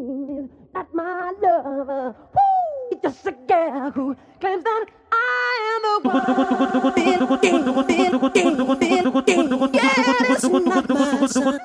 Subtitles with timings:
[0.00, 2.14] is not my lover.
[2.34, 6.94] Woo, just a girl who claims that I am the one.
[6.96, 9.74] Ding, ding, ding, ding, ding, ding.
[9.74, 11.60] Yeah, it's not my son.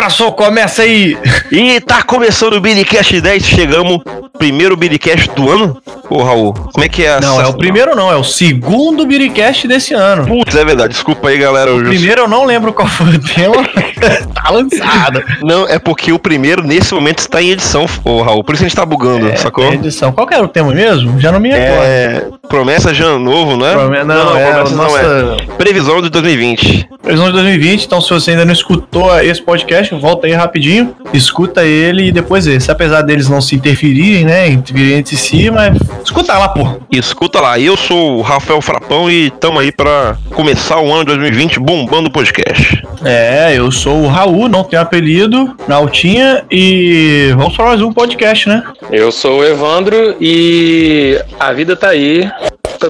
[0.00, 1.14] Vai, Fração, começa aí!
[1.52, 4.00] E tá começando o Billycast 10, chegamos,
[4.38, 5.76] primeiro Billycast do ano?
[6.08, 9.06] Ô, Raul, como é que é Não, essa- é o primeiro não, é o segundo
[9.06, 10.26] Biricast desse ano.
[10.26, 11.70] Putz, é verdade, desculpa aí, galera.
[11.70, 13.54] eu- Primeiro eu não lembro qual foi o tema,
[14.34, 15.22] tá lançado.
[15.42, 18.68] Não, é porque o primeiro, nesse momento, está em edição, ô, Raul, por isso a
[18.68, 19.64] gente tá bugando, sacou?
[19.70, 20.10] É edição.
[20.12, 21.20] Qual que era o tema mesmo?
[21.20, 21.82] Já não me recordo.
[21.84, 23.72] É, promessa de ano novo, né?
[23.72, 25.54] Prome- não, é a promessa não nossa- é.
[25.58, 26.88] Previsão de 2020.
[27.02, 31.64] Previsão de 2020, então se você ainda não escutou esse podcast, volta aí rapidinho, escuta
[31.64, 32.70] ele e depois esse.
[32.70, 36.80] Apesar deles não se interferirem, né, interferirem entre si, mas escuta lá, pô.
[36.90, 41.16] Escuta lá, eu sou o Rafael Frapão e tamo aí pra começar o ano de
[41.16, 42.82] 2020 bombando o podcast.
[43.04, 47.92] É, eu sou o Raul, não tenho apelido, na altinha, e vamos para mais um
[47.92, 48.62] podcast, né?
[48.90, 52.30] Eu sou o Evandro e a vida tá aí,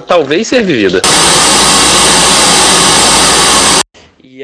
[0.07, 1.01] talvez ser vivida.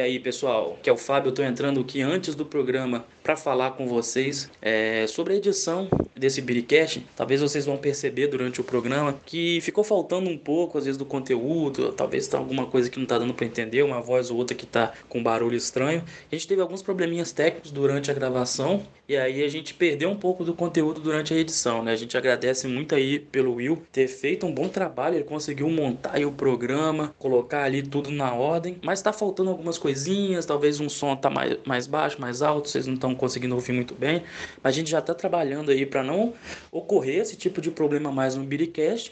[0.07, 3.71] Aí, pessoal, que é o Fábio, eu tô entrando aqui antes do programa para falar
[3.71, 7.05] com vocês é, sobre a edição desse Biricast.
[7.13, 11.03] Talvez vocês vão perceber durante o programa que ficou faltando um pouco, às vezes, do
[11.03, 14.55] conteúdo, talvez tá alguma coisa que não tá dando para entender, uma voz ou outra
[14.55, 16.01] que tá com barulho estranho.
[16.31, 20.17] A gente teve alguns probleminhas técnicos durante a gravação e aí a gente perdeu um
[20.17, 21.91] pouco do conteúdo durante a edição, né?
[21.91, 26.17] A gente agradece muito aí pelo Will ter feito um bom trabalho, ele conseguiu montar
[26.25, 31.15] o programa, colocar ali tudo na ordem, mas tá faltando algumas coisinhas, talvez um som
[31.15, 34.23] tá mais, mais baixo, mais alto, vocês não estão conseguindo ouvir muito bem,
[34.61, 36.33] mas a gente já tá trabalhando aí para não
[36.71, 39.11] ocorrer esse tipo de problema mais no Biricast.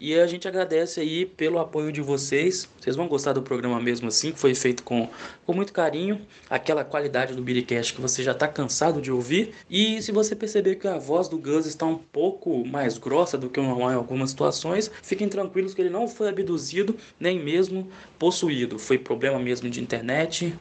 [0.00, 2.68] E a gente agradece aí pelo apoio de vocês.
[2.78, 5.08] Vocês vão gostar do programa mesmo assim, que foi feito com,
[5.46, 9.54] com muito carinho, aquela qualidade do Biricast que você já está cansado de ouvir.
[9.70, 13.48] E se você perceber que a voz do Gus está um pouco mais grossa do
[13.48, 17.88] que o normal em algumas situações, fiquem tranquilos que ele não foi abduzido, nem mesmo
[18.18, 18.78] possuído.
[18.78, 20.13] Foi problema mesmo de internet,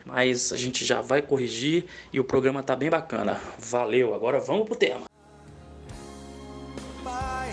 [0.06, 3.40] mas a gente já vai corrigir e o programa tá bem bacana.
[3.60, 5.06] Valeu, agora vamos pro tema.
[7.04, 7.50] Pai,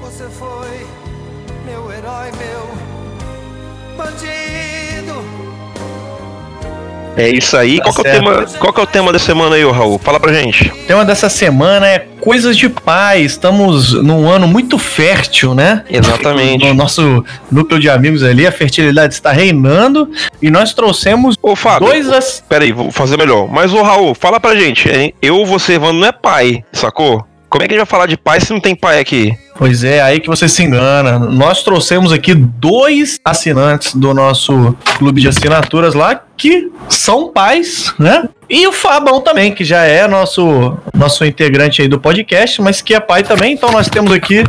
[0.00, 0.86] você foi
[1.64, 5.35] meu herói, meu bandido.
[7.16, 7.78] É isso aí.
[7.78, 9.98] Tá qual, que é o tema, qual que é o tema da semana aí, Raul?
[9.98, 10.68] Fala pra gente.
[10.68, 13.22] O tema dessa semana é coisas de pai.
[13.22, 15.82] Estamos num ano muito fértil, né?
[15.88, 16.66] Exatamente.
[16.66, 20.10] No nosso núcleo de amigos ali, a fertilidade está reinando
[20.42, 22.44] e nós trouxemos Ô, Fábio, dois as...
[22.46, 23.48] Pera aí, vou fazer melhor.
[23.50, 24.88] Mas, ô Raul, fala pra gente.
[24.88, 25.14] hein?
[25.22, 27.24] Eu, você, Evandro, não é pai, sacou?
[27.48, 29.32] Como é que a gente vai falar de pai se não tem pai aqui?
[29.58, 31.18] Pois é, aí que você se engana.
[31.18, 38.28] Nós trouxemos aqui dois assinantes do nosso clube de assinaturas lá que são pais, né?
[38.48, 42.94] E o Fabão também, que já é nosso nosso integrante aí do podcast, mas que
[42.94, 43.54] é pai também.
[43.54, 44.44] Então nós temos aqui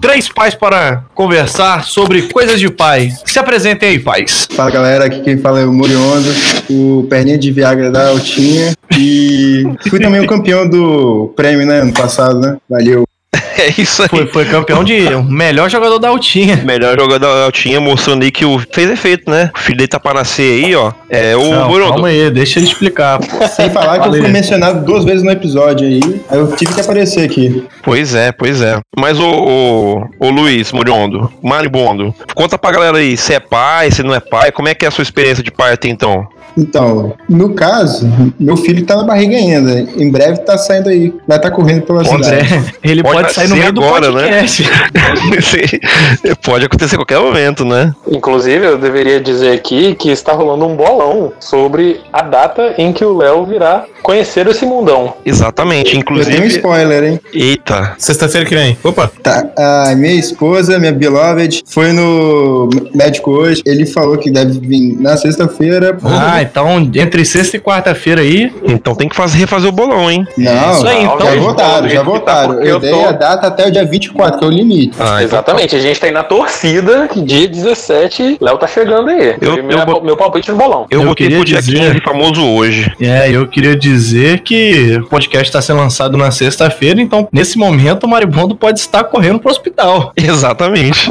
[0.00, 3.10] três pais para conversar sobre coisas de pai.
[3.24, 4.46] Se apresentem aí, pais.
[4.54, 6.28] Fala galera, aqui quem fala é o Moriondo,
[6.68, 11.92] o perninha de Viagra da Altinha e fui também o campeão do prêmio, né, ano
[11.92, 12.56] passado, né?
[12.68, 13.09] Valeu.
[13.58, 14.08] É isso aí.
[14.08, 16.56] Foi, foi campeão de melhor jogador da Altinha.
[16.64, 19.50] Melhor jogador da Altinha mostrando aí que o fez efeito, né?
[19.54, 20.92] O filho dele tá pra nascer aí, ó.
[21.08, 23.18] É o Não, calma aí, deixa ele explicar.
[23.18, 23.48] pô.
[23.48, 26.00] Sem falar que eu fui mencionado duas vezes no episódio aí,
[26.30, 27.66] aí eu tive que aparecer aqui.
[27.82, 28.78] Pois é, pois é.
[28.98, 34.02] Mas o, o, o Luiz Moriondo, Maribondo, conta pra galera aí se é pai, se
[34.02, 36.26] não é pai, como é que é a sua experiência de pai até então?
[36.58, 41.36] Então, no caso, meu filho tá na barriga ainda, em breve tá saindo aí, vai
[41.36, 42.54] estar correndo pela Pode cidade.
[42.54, 44.22] André, ele Pode pode, sair no meio do agora, né?
[44.22, 44.70] podcast.
[46.42, 47.94] Pode acontecer a qualquer momento, né?
[48.10, 53.04] Inclusive, eu deveria dizer aqui que está rolando um bolão sobre a data em que
[53.04, 55.14] o Léo virá conhecer esse mundão.
[55.24, 55.78] Exatamente.
[55.78, 56.46] Eu tenho um Inclusive.
[56.48, 57.20] spoiler, hein?
[57.32, 57.94] Eita.
[57.98, 58.76] Sexta-feira que vem.
[58.82, 59.10] Opa.
[59.22, 59.44] Tá,
[59.90, 65.16] a minha esposa, minha beloved, foi no médico hoje, ele falou que deve vir na
[65.16, 65.96] sexta-feira.
[66.04, 68.52] Ah, então entre sexta e quarta-feira aí.
[68.64, 70.26] Então tem que fazer, refazer o bolão, hein?
[70.36, 71.20] Não, Isso aí, então.
[71.20, 72.52] já votaram, do já tá, votaram.
[72.54, 74.96] eu eu dei tô- a data até o dia 24, que é o limite.
[74.98, 79.08] Ah, então Exatamente, a gente tá aí na torcida que dia 17 Léo tá chegando
[79.10, 79.36] aí.
[79.40, 80.86] Eu- minha- eu meu palpite no bolão.
[80.90, 82.92] Eu, Eu queria pro dia dizer- 15 famoso hoje.
[83.00, 88.04] É, eu queria dizer que o podcast está sendo lançado na sexta-feira, então nesse momento
[88.04, 90.12] o Maribondo pode estar correndo pro hospital.
[90.16, 91.08] Exatamente.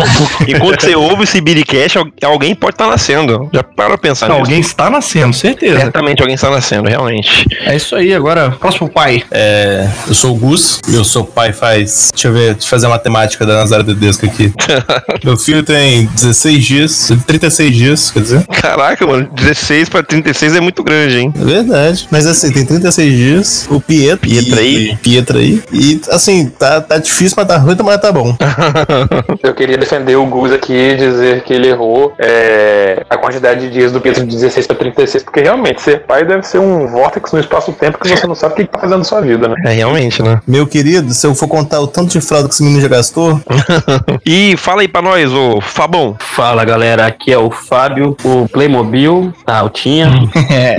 [0.48, 3.50] Enquanto você ouve esse Biricast, al- alguém pode estar nascendo.
[3.54, 4.46] Já para pensar Não, nisso.
[4.48, 5.34] alguém está nascendo.
[5.34, 5.80] certeza.
[5.80, 7.46] Certamente alguém está nascendo, realmente.
[7.66, 9.24] É isso aí, agora, próximo pai.
[9.32, 12.09] É, eu sou o Gus, meu sou pai faz.
[12.12, 14.52] Deixa eu ver, deixa eu fazer a matemática da Nazaré Tedesco aqui.
[15.24, 18.46] meu filho tem 16 dias, 36 dias, quer dizer.
[18.48, 21.34] Caraca, mano, 16 pra 36 é muito grande, hein?
[21.40, 22.08] É verdade.
[22.12, 23.68] Mas assim, tem 36 dias.
[23.70, 24.20] O Pietro.
[24.28, 24.92] Pietra aí.
[24.92, 25.62] e- Pietra aí.
[25.72, 28.36] E assim, tá, tá difícil, mas tá ruim, mas tá bom.
[29.44, 33.70] Eu queria defender o Gus aqui e dizer que ele errou é, a quantidade de
[33.72, 37.34] dias do Pedro de 16 para 36, porque realmente ser pai deve ser um vórtice
[37.34, 39.56] no espaço-tempo que você não sabe o que que tá fazendo na sua vida, né?
[39.66, 40.40] É, realmente, né?
[40.48, 43.42] Meu querido, se eu for contar o tanto de fralda que esse menino já gastou,
[44.26, 46.16] E fala aí pra nós, ô Fabão.
[46.20, 50.10] Fala galera, aqui é o Fábio, o Playmobil, tá, o Tinha.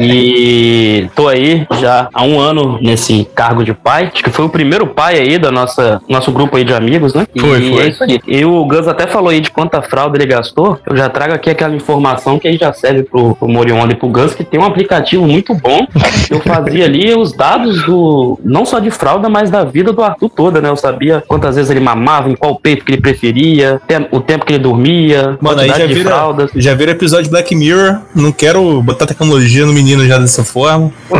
[0.00, 4.10] E tô aí já há um ano nesse cargo de pai.
[4.12, 7.26] Acho que foi o primeiro pai aí da nossa nosso grupo aí de amigos, né?
[7.38, 7.82] Foi, e foi.
[7.82, 8.20] é isso aí.
[8.26, 10.78] E o Gus até falou aí de quanta fralda ele gastou.
[10.86, 14.08] Eu já trago aqui aquela informação que aí já serve pro, pro Moriondo e pro
[14.08, 15.86] Gus, que tem um aplicativo muito bom.
[16.30, 18.38] Eu fazia ali os dados do.
[18.42, 20.68] não só de fralda, mas da vida do Arthur toda, né?
[20.68, 23.80] Eu sabia quantas vezes ele mamava, em qual peito que ele preferia,
[24.10, 26.50] o tempo que ele dormia, Mano, aí já quantidade de vira, fraldas.
[26.54, 27.98] já vira episódio de Black Mirror.
[28.14, 30.92] Não quero botar tecnologia no menino já dessa forma.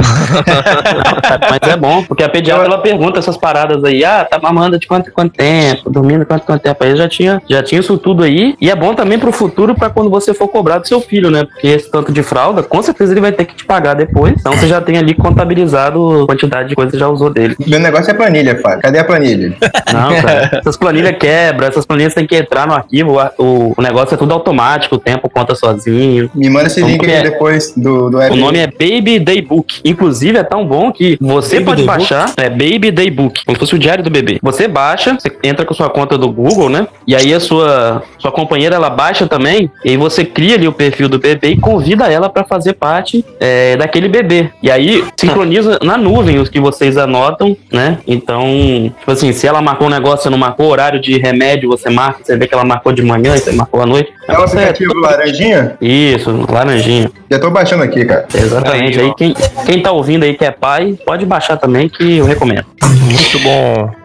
[1.51, 4.87] Mas é bom, porque a pediatra ela pergunta essas paradas aí, ah, tá mamando de
[4.87, 6.85] quanto, quanto tempo, dormindo quanto, quanto tempo.
[6.85, 8.55] Aí já tinha, já tinha isso tudo aí.
[8.61, 11.45] E é bom também pro futuro pra quando você for cobrar do seu filho, né?
[11.45, 14.35] Porque esse tanto de fralda, com certeza ele vai ter que te pagar depois.
[14.39, 17.57] Então você já tem ali contabilizado a quantidade de coisa que já usou dele.
[17.67, 18.81] Meu negócio é planilha, Fábio.
[18.81, 19.57] Cadê a planilha?
[19.93, 20.51] Não, cara.
[20.61, 24.33] Essas planilhas quebram, essas planilhas tem que entrar no arquivo, o, o negócio é tudo
[24.33, 26.31] automático, o tempo conta sozinho.
[26.35, 28.33] Me manda esse link aí é- depois do, do app.
[28.33, 29.81] O nome é Baby Daybook.
[29.85, 31.99] Inclusive, é tão bom que você Baby pode Daybook?
[31.99, 32.33] baixar.
[32.37, 34.39] É Baby Daybook, como se fosse o diário do bebê.
[34.43, 36.87] Você baixa, você entra com sua conta do Google, né?
[37.07, 39.71] E aí a sua, sua companheira ela baixa também.
[39.85, 43.25] E aí você cria ali o perfil do bebê e convida ela pra fazer parte
[43.39, 44.51] é, daquele bebê.
[44.63, 47.99] E aí sincroniza na nuvem os que vocês anotam, né?
[48.07, 51.89] Então, tipo assim, se ela marcou um negócio, você não marcou horário de remédio, você
[51.89, 54.13] marca, você vê que ela marcou de manhã e você marcou à noite.
[54.29, 55.77] É o Negócio é aplicativo laranjinha?
[55.81, 57.11] Isso, laranjinha.
[57.31, 58.27] Já tô baixando aqui, cara.
[58.35, 58.99] Exatamente.
[58.99, 59.35] Aí, Aí, quem,
[59.65, 62.65] quem tá ouvindo aí que é pai, pode baixar também, que eu recomendo.
[62.83, 64.00] Muito bom.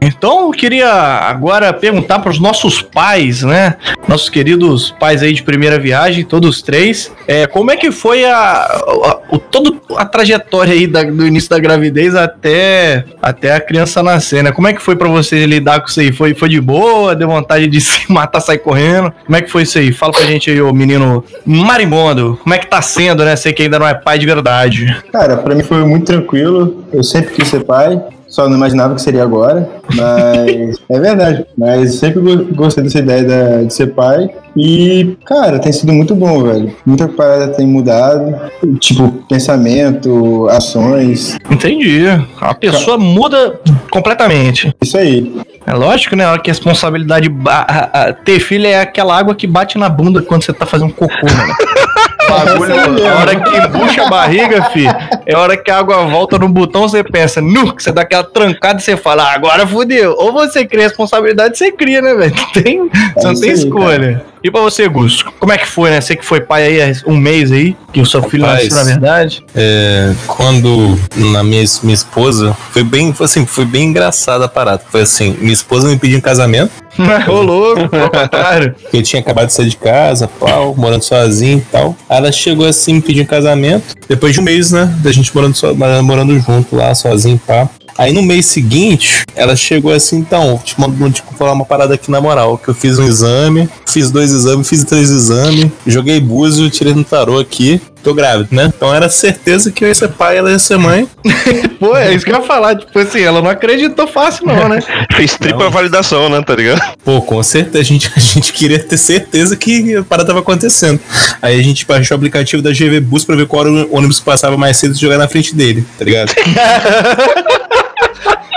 [0.00, 3.76] Então eu queria agora perguntar para os nossos pais, né?
[4.06, 8.36] Nossos queridos pais aí de primeira viagem, todos três, é, como é que foi a,
[8.36, 14.02] a, o- todo a trajetória aí da- do início da gravidez até, até a criança
[14.02, 14.52] nascer, né?
[14.52, 16.12] Como é que foi para vocês lidar com isso aí?
[16.12, 17.14] Foi, foi de boa?
[17.16, 19.12] Deu vontade de se matar, sair correndo?
[19.24, 19.92] Como é que foi isso aí?
[19.92, 23.34] Fala pra gente aí, ô menino marimbondo, como é que tá sendo, né?
[23.36, 24.96] Sei que ainda não é pai de verdade.
[25.12, 26.84] Cara, pra mim foi muito tranquilo.
[26.92, 28.00] Eu sempre quis ser pai.
[28.28, 31.46] Só não imaginava que seria agora, mas é verdade.
[31.56, 34.28] Mas sempre go- gostei dessa ideia da- de ser pai.
[34.56, 36.72] E, cara, tem sido muito bom, velho.
[36.84, 38.34] Muita parada tem mudado.
[38.80, 41.36] Tipo, pensamento, ações.
[41.50, 42.04] Entendi.
[42.40, 43.60] A pessoa muda
[43.90, 44.74] completamente.
[44.82, 45.32] Isso aí.
[45.66, 46.24] É lógico, né?
[46.24, 47.28] A hora que a responsabilidade.
[47.28, 51.14] ba- ter filho é aquela água que bate na bunda quando você tá fazendo cocô,
[51.26, 51.54] mano.
[52.28, 54.94] Bagulho, a hora que puxa a barriga, filho,
[55.26, 58.02] é a hora que a água volta no botão, você pensa, nu, que você dá
[58.02, 60.14] aquela trancada e você fala, ah, agora fudeu.
[60.18, 62.34] Ou você cria responsabilidade, você cria, né, velho?
[62.52, 64.24] Tem, você não tem aí, escolha.
[64.42, 66.00] E pra você, Gusto, como é que foi, né?
[66.00, 68.64] Você que foi pai aí há um mês aí, que o seu filho Rapaz.
[68.68, 69.44] nasceu, na verdade.
[69.54, 74.82] É, quando na minha, minha esposa, foi bem, foi assim, foi bem engraçada a parada.
[74.90, 76.70] Foi assim, minha esposa me pediu em casamento,
[77.28, 78.74] Ô, louco, contrário.
[78.80, 81.96] porque eu tinha acabado de sair de casa, pau, morando sozinho e tal.
[82.08, 85.34] Aí ela chegou assim, me pediu em casamento, depois de um mês, né, da gente
[85.34, 87.68] morando, so, morando junto lá, sozinho, pá.
[87.98, 92.12] Aí no mês seguinte, ela chegou assim, então, te mando te falar uma parada aqui
[92.12, 96.70] na moral, que eu fiz um exame, fiz dois exames, fiz três exames, joguei búzio,
[96.70, 98.72] tirei no tarô aqui, tô grávida, né?
[98.74, 101.08] Então era certeza que eu ia ser pai, ela ia ser mãe.
[101.80, 102.76] Pô, é isso que eu ia falar.
[102.76, 104.78] Tipo assim, ela não acreditou fácil, não, né?
[105.16, 106.80] Fez tripla validação, né, tá ligado?
[107.04, 111.00] Pô, com certeza, a gente, a gente queria ter certeza que a parada tava acontecendo.
[111.42, 114.76] Aí a gente baixou o aplicativo da GV Bus pra ver qual ônibus passava mais
[114.76, 116.32] cedo e jogar na frente dele, tá ligado?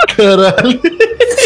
[0.08, 0.80] Caralho.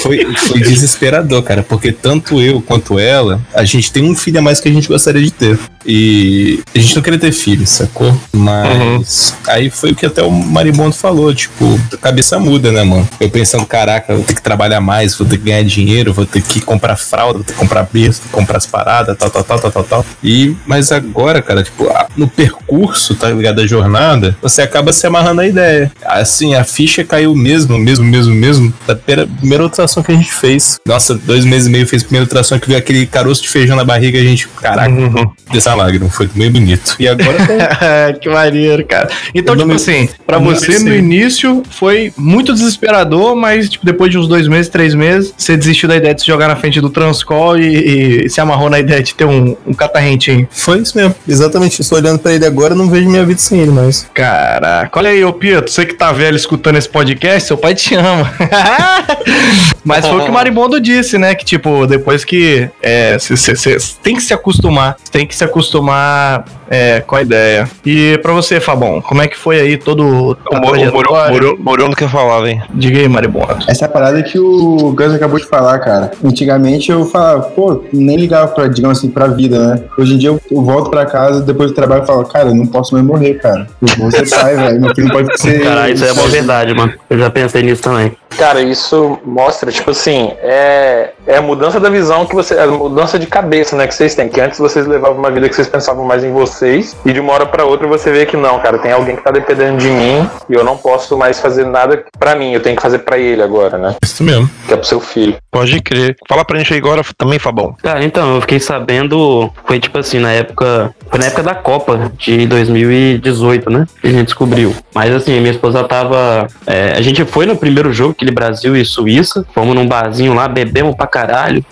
[0.02, 4.42] Foi, foi desesperador, cara, porque tanto eu quanto ela, a gente tem um filho a
[4.42, 5.58] mais que a gente gostaria de ter.
[5.88, 8.12] E a gente não queria ter filho, sacou?
[8.32, 13.08] Mas aí foi o que até o Maribondo falou, tipo, a cabeça muda, né, mano?
[13.20, 16.26] Eu pensando, caraca, eu vou ter que trabalhar mais, vou ter que ganhar dinheiro, vou
[16.26, 19.58] ter que comprar fralda, vou ter que comprar berço, comprar as paradas, tal, tal, tal,
[19.60, 20.06] tal, tal, tal.
[20.24, 25.42] E, mas agora, cara, tipo, no percurso, tá ligado, da jornada, você acaba se amarrando
[25.42, 25.92] a ideia.
[26.04, 30.32] Assim, a ficha caiu mesmo, mesmo, mesmo, mesmo, da primeira ultrassom ultrassom que a gente
[30.32, 30.78] fez.
[30.84, 33.76] Nossa, dois meses e meio fez o primeiro ultrassom que veio aquele caroço de feijão
[33.76, 35.30] na barriga e a gente, caraca, Uhum.
[35.52, 36.08] dessa lágrima.
[36.10, 36.96] Foi bem bonito.
[36.98, 39.08] E agora tem que maneiro, cara.
[39.34, 44.10] Então, Eu tipo me- assim, pra você no início foi muito desesperador, mas tipo, depois
[44.10, 46.80] de uns dois meses, três meses, você desistiu da ideia de se jogar na frente
[46.80, 50.48] do Transcol e, e se amarrou na ideia de ter um, um catarrentinho.
[50.50, 51.14] Foi isso mesmo.
[51.28, 51.94] Exatamente isso.
[51.94, 54.08] Olhando pra ele agora, não vejo minha vida sem ele mais.
[54.12, 57.94] Caraca, olha aí, ô Pietro, você que tá velho escutando esse podcast, seu pai te
[57.94, 58.30] ama.
[59.84, 61.34] Mas foi o que o Maribondo disse, né?
[61.34, 62.68] Que, tipo, depois que.
[62.82, 64.96] É, você tem que se acostumar.
[65.02, 67.68] Você tem que se acostumar é, com a ideia.
[67.84, 71.02] E pra você, Fabão, como é que foi aí todo O a Moro- o Moro-
[71.08, 71.32] trajetória?
[71.32, 72.62] Moro- Moro não quer falar, velho.
[72.74, 73.58] Diga aí, Maribondo.
[73.68, 76.10] Essa é a parada que o Gus acabou de falar, cara.
[76.24, 79.82] Antigamente eu falava, pô, nem ligava pra, digamos assim, pra vida, né?
[79.98, 82.54] Hoje em dia eu, eu volto pra casa depois do trabalho e falo, cara, eu
[82.54, 83.66] não posso mais morrer, cara.
[83.80, 84.80] Eu vou ser pai, velho.
[84.80, 85.62] Meu filho não pode ser.
[85.62, 86.92] Caralho, isso é uma verdade, mano.
[87.08, 88.12] Eu já pensei nisso também.
[88.36, 92.58] Cara, isso mostra, tipo assim, é, é a mudança da visão que você.
[92.58, 94.28] A mudança de cabeça, né, que vocês têm.
[94.28, 96.96] Que antes vocês levavam uma vida que vocês pensavam mais em vocês.
[97.04, 99.30] E de uma hora pra outra você vê que não, cara, tem alguém que tá
[99.30, 102.52] dependendo de mim e eu não posso mais fazer nada pra mim.
[102.52, 103.96] Eu tenho que fazer pra ele agora, né?
[104.02, 104.48] Isso mesmo.
[104.66, 105.36] Que é pro seu filho.
[105.50, 106.16] Pode crer.
[106.28, 107.74] Fala pra gente aí agora também, Fabão.
[107.82, 112.12] Cara, então, eu fiquei sabendo, foi tipo assim, na época, foi na época da Copa
[112.18, 113.86] de 2018, né?
[114.00, 114.74] Que a gente descobriu.
[114.94, 116.46] Mas assim, minha esposa tava.
[116.66, 120.48] é, a gente foi no primeiro jogo, aquele Brasil e Suíça, fomos num barzinho lá,
[120.48, 121.64] bebemos pra caralho.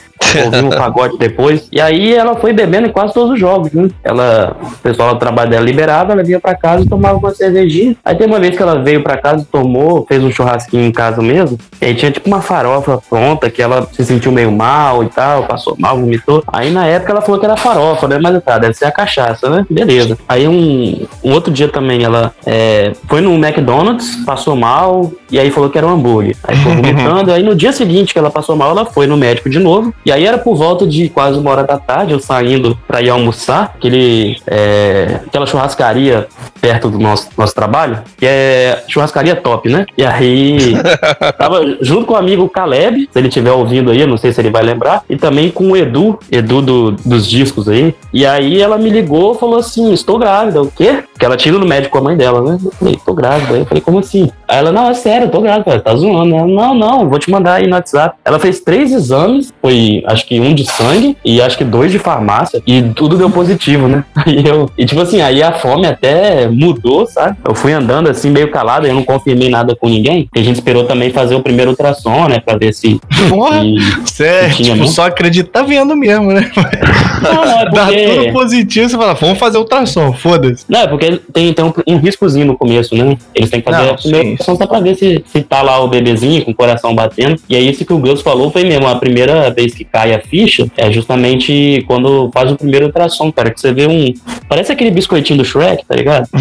[0.45, 1.69] Ouvimos um pagode depois.
[1.71, 3.89] E aí ela foi bebendo em quase todos os jogos, né?
[4.03, 7.97] Ela, o pessoal do trabalho dela liberava, ela vinha pra casa e tomava uma cervejinha.
[8.05, 10.93] Aí tem uma vez que ela veio pra casa e tomou, fez um churrasquinho em
[10.93, 11.59] casa mesmo.
[11.81, 15.45] E aí tinha tipo uma farofa pronta, que ela se sentiu meio mal e tal,
[15.45, 16.43] passou mal, vomitou.
[16.47, 18.19] Aí na época ela falou que era farofa, né?
[18.21, 19.67] Mas tá, deve ser a cachaça, né?
[19.71, 20.19] Beleza.
[20.29, 25.51] Aí um, um outro dia também ela é, foi no McDonald's, passou mal, e aí
[25.51, 26.37] falou que era um hambúrguer.
[26.45, 27.33] Aí ficou vomitando.
[27.33, 29.95] aí no dia seguinte que ela passou mal, ela foi no médico de novo.
[30.05, 33.11] E aí era por volta de quase uma hora da tarde, eu saindo pra ir
[33.11, 36.27] almoçar, aquele, é, aquela churrascaria
[36.61, 39.85] perto do nosso, nosso trabalho, que é churrascaria top, né?
[39.99, 40.75] E aí
[41.39, 44.41] tava junto com o amigo Caleb, se ele estiver ouvindo aí, eu não sei se
[44.41, 47.95] ele vai lembrar, e também com o Edu, Edu do- dos discos aí.
[48.13, 51.05] E aí ela me ligou falou assim: estou grávida, o quê?
[51.13, 52.59] Porque ela tinha ido no médico com a mãe dela, né?
[52.65, 53.55] Eu falei, tô grávida.
[53.55, 54.31] Aí eu falei, como assim?
[54.49, 56.35] Aí ela, não, é sério, eu tô grávida, cara, tá zoando.
[56.35, 58.17] Ela, não, não, vou te mandar aí no WhatsApp.
[58.25, 61.99] Ela fez três exames, foi acho que um de sangue e acho que dois de
[61.99, 64.05] farmácia, e tudo deu positivo, né?
[64.15, 67.37] Aí eu, e tipo assim, aí a fome até mudou, sabe?
[67.47, 70.29] Eu fui andando assim, meio calado, eu não confirmei nada com ninguém.
[70.35, 72.41] E a gente esperou também fazer o primeiro ultrassom, né?
[72.41, 73.01] Pra ver se.
[73.29, 73.63] Porra,
[74.05, 74.89] você é, Tinha tipo, mesmo?
[74.89, 76.51] só acredita tá vendo mesmo, né?
[77.23, 78.33] Não, não, é Dá tudo porque.
[78.33, 80.65] positivo, você fala, vamos fazer ultrassom, foda-se.
[80.69, 83.17] Não, é porque tem, tem um, um riscozinho no começo, né?
[83.35, 85.81] Eles têm que fazer Não, a primeira ultrassom só pra ver se, se tá lá
[85.81, 87.41] o bebezinho com o coração batendo.
[87.49, 88.87] E aí, isso que o Gus falou foi mesmo.
[88.87, 93.51] A primeira vez que cai a ficha é justamente quando faz o primeiro ultrassom, cara.
[93.51, 94.13] Que você vê um.
[94.49, 96.29] Parece aquele biscoitinho do Shrek, tá ligado?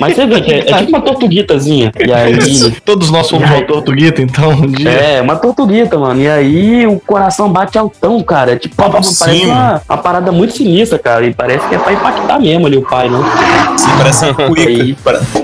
[0.00, 1.92] Mas você vê que é, é tipo uma tortuguitazinha.
[1.98, 2.38] E aí.
[2.84, 4.90] Todos nós fomos ao Tortuguita, então, um dia.
[4.90, 6.20] É, uma tortuguita, mano.
[6.20, 8.56] E aí o coração bate altão, cara.
[8.56, 11.26] Tipo, parece Sim, uma, uma parada muito sinistra, cara.
[11.26, 13.18] E parece que é pra impactar mesmo ali o pai, né?
[13.76, 14.34] Sim, parece uma
[14.70, 14.96] Aí-.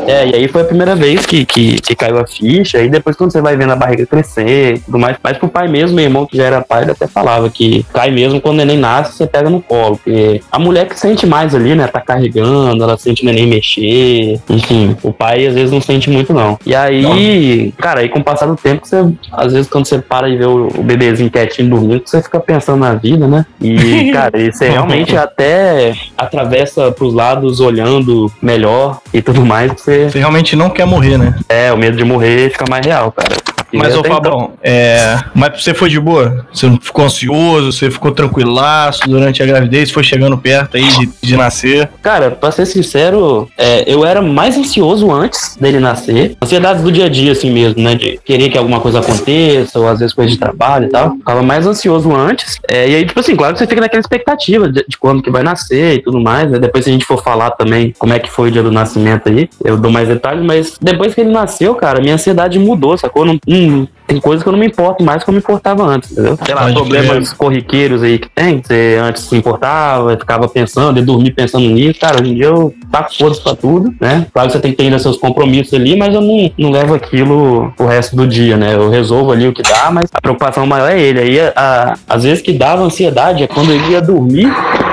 [0.07, 3.17] É, e aí foi a primeira vez que, que, que caiu a ficha, e depois
[3.17, 6.05] quando você vai vendo a barriga crescer e tudo mais, mas pro pai mesmo, meu
[6.05, 9.17] irmão que já era pai, ele até falava que cai mesmo quando o neném nasce,
[9.17, 12.99] você pega no colo, porque a mulher que sente mais ali, né, tá carregando, ela
[12.99, 16.59] sente o neném mexer, enfim, o pai às vezes não sente muito não.
[16.67, 20.29] E aí, cara, aí com o passar do tempo, você, às vezes quando você para
[20.29, 24.33] e vê o, o bebezinho quietinho dormindo, você fica pensando na vida, né, e cara,
[24.53, 30.69] você realmente até atravessa pros lados olhando melhor e tudo mais, você Você realmente não
[30.69, 31.35] quer morrer, né?
[31.49, 33.35] é, o medo de morrer fica mais real, cara.
[33.73, 35.19] Mas, ô até então- Fabão, é...
[35.35, 36.47] mas você foi de boa?
[36.53, 37.73] Você não ficou ansioso?
[37.73, 39.91] Você ficou tranquilaço durante a gravidez?
[39.91, 41.89] Foi chegando perto aí de, de nascer?
[42.03, 46.37] Cara, pra ser sincero, é, eu era mais ansioso antes dele nascer.
[46.43, 47.95] Ansiedades do dia a dia, assim mesmo, né?
[47.95, 51.17] De querer que alguma coisa aconteça, ou às vezes coisa de trabalho e tal.
[51.25, 52.59] Tava mais ansioso antes.
[52.69, 55.31] É, e aí, tipo assim, claro que você fica naquela expectativa de, de quando que
[55.31, 56.59] vai nascer e tudo mais, né?
[56.59, 59.29] Depois, se a gente for falar também como é que foi o dia do nascimento
[59.29, 63.25] aí, eu dou mais detalhes, mas depois que ele nasceu, cara, minha ansiedade mudou, sacou?
[63.25, 66.13] Não, hum, tem coisas que eu não me importo mais como eu me importava antes,
[66.13, 66.39] entendeu?
[66.45, 71.03] Sei lá, Pode problemas corriqueiros aí que tem, você antes se importava, ficava pensando, e
[71.03, 74.27] dormir pensando nisso, cara, hoje em dia eu taco foda pra tudo, né?
[74.33, 76.95] Claro que você tem que ter ainda seus compromissos ali, mas eu não, não levo
[76.95, 78.75] aquilo o resto do dia, né?
[78.75, 81.21] Eu resolvo ali o que dá, mas a preocupação maior é ele.
[81.21, 84.47] Aí, a- a- às vezes que dava ansiedade é quando eu ia dormir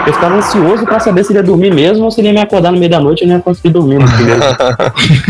[0.06, 2.42] Eu ficava ansioso pra saber se ele ia dormir mesmo ou se ele ia me
[2.42, 4.42] acordar no meio da noite e eu não ia conseguir dormir no primeiro.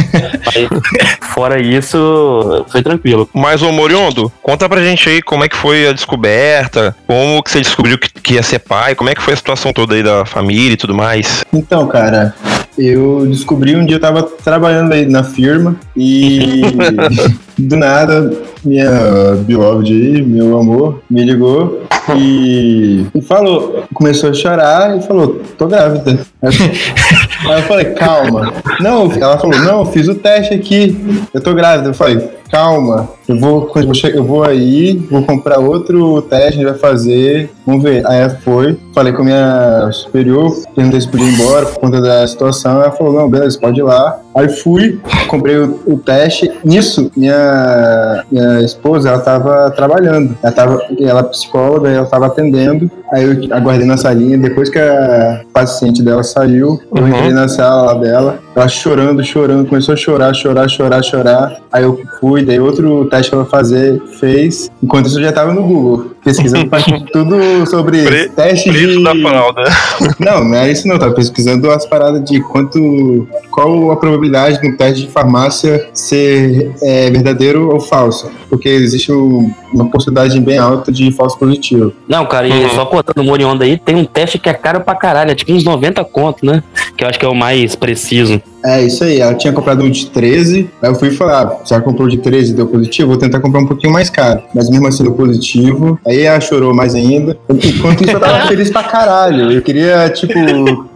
[0.45, 3.29] Mas, fora isso, foi tranquilo.
[3.33, 7.51] Mas, ô Moriondo, conta pra gente aí como é que foi a descoberta, como que
[7.51, 10.03] você descobriu que, que ia ser pai, como é que foi a situação toda aí
[10.03, 11.43] da família e tudo mais.
[11.51, 12.33] Então, cara,
[12.77, 16.61] eu descobri um dia eu tava trabalhando aí na firma e
[17.57, 18.31] do nada
[18.63, 21.83] minha beloved aí, meu amor, me ligou
[22.15, 26.19] e, e falou, começou a chorar e falou, tô grávida.
[26.41, 28.53] Aí eu falei, calma.
[28.79, 30.97] Não, ela falou, não, fiz o teste aqui,
[31.33, 31.89] eu tô grávida.
[31.89, 33.71] Eu falei, calma, eu vou,
[34.13, 38.05] eu, vou aí, vou comprar outro teste, a gente vai fazer, vamos ver.
[38.05, 42.01] Aí ela foi, falei com a minha superior, perguntei se podia ir embora por conta
[42.01, 44.19] da situação, ela falou, não, beleza, pode ir lá.
[44.35, 50.81] Aí fui, comprei o, o teste, nisso, minha, minha esposa, ela tava trabalhando, ela tava,
[50.99, 56.01] ela é psicóloga, ela tava atendendo, aí eu aguardei na salinha, depois que a paciente
[56.01, 57.09] dela saiu, eu Uhum.
[57.09, 61.57] entrei na sala dela, ela chorando, chorando, começou a chorar, chorar, chorar, chorar.
[61.71, 64.71] Aí eu fui, dei outro teste pra ela fazer, fez.
[64.81, 66.69] Enquanto isso eu já tava no Google, pesquisando
[67.13, 67.35] tudo
[67.69, 69.03] sobre Pre- teste Preço de...
[69.03, 69.63] da fralda.
[70.19, 73.27] Não, não é isso não, tava pesquisando as paradas de quanto.
[73.51, 78.31] Qual a probabilidade de um teste de farmácia ser é, verdadeiro ou falso.
[78.49, 81.93] Porque existe um- uma porcentagem bem alta de falso positivo.
[82.07, 82.69] Não, cara, e Uhum.
[82.69, 85.51] só contando o Morionda aí, tem um teste que é caro pra caralho, é tipo
[85.51, 86.63] uns 90 conto, né?
[86.95, 88.41] Que eu acho que é o mais preciso.
[88.63, 91.81] É isso aí, ela tinha comprado um de 13, aí eu fui falar, ah, já
[91.81, 94.41] comprou de 13 e deu positivo, vou tentar comprar um pouquinho mais caro.
[94.55, 97.37] Mas mesmo assim deu positivo, aí ela chorou mais ainda.
[97.49, 100.33] Enquanto isso eu tava feliz pra caralho, eu queria, tipo,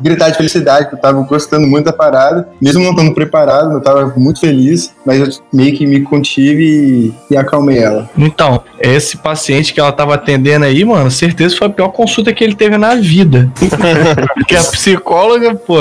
[0.02, 2.48] gritar de felicidade, porque eu tava gostando muito da parada.
[2.62, 7.34] Mesmo não estando preparado, eu tava muito feliz, mas eu meio que me contive e,
[7.34, 8.10] e acalmei ela.
[8.18, 12.44] Então, esse paciente que ela tava atendendo aí, mano, certeza foi a pior consulta que
[12.44, 13.52] ele teve na vida.
[14.36, 15.78] Porque a psicóloga, pô,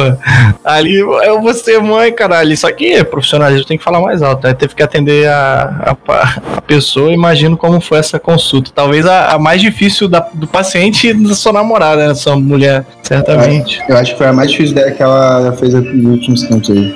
[0.65, 2.53] ali eu vou ser mãe, caralho.
[2.53, 4.47] Isso aqui é profissionalismo, tem que falar mais alto.
[4.47, 8.71] Aí teve que atender a, a, a pessoa, imagino como foi essa consulta.
[8.75, 12.15] Talvez a, a mais difícil da- do paciente e da sua namorada, né?
[12.15, 13.81] Sua mulher, certamente.
[13.89, 16.95] Eu acho que foi a mais difícil dela que ela fez nos últimos tempos aí.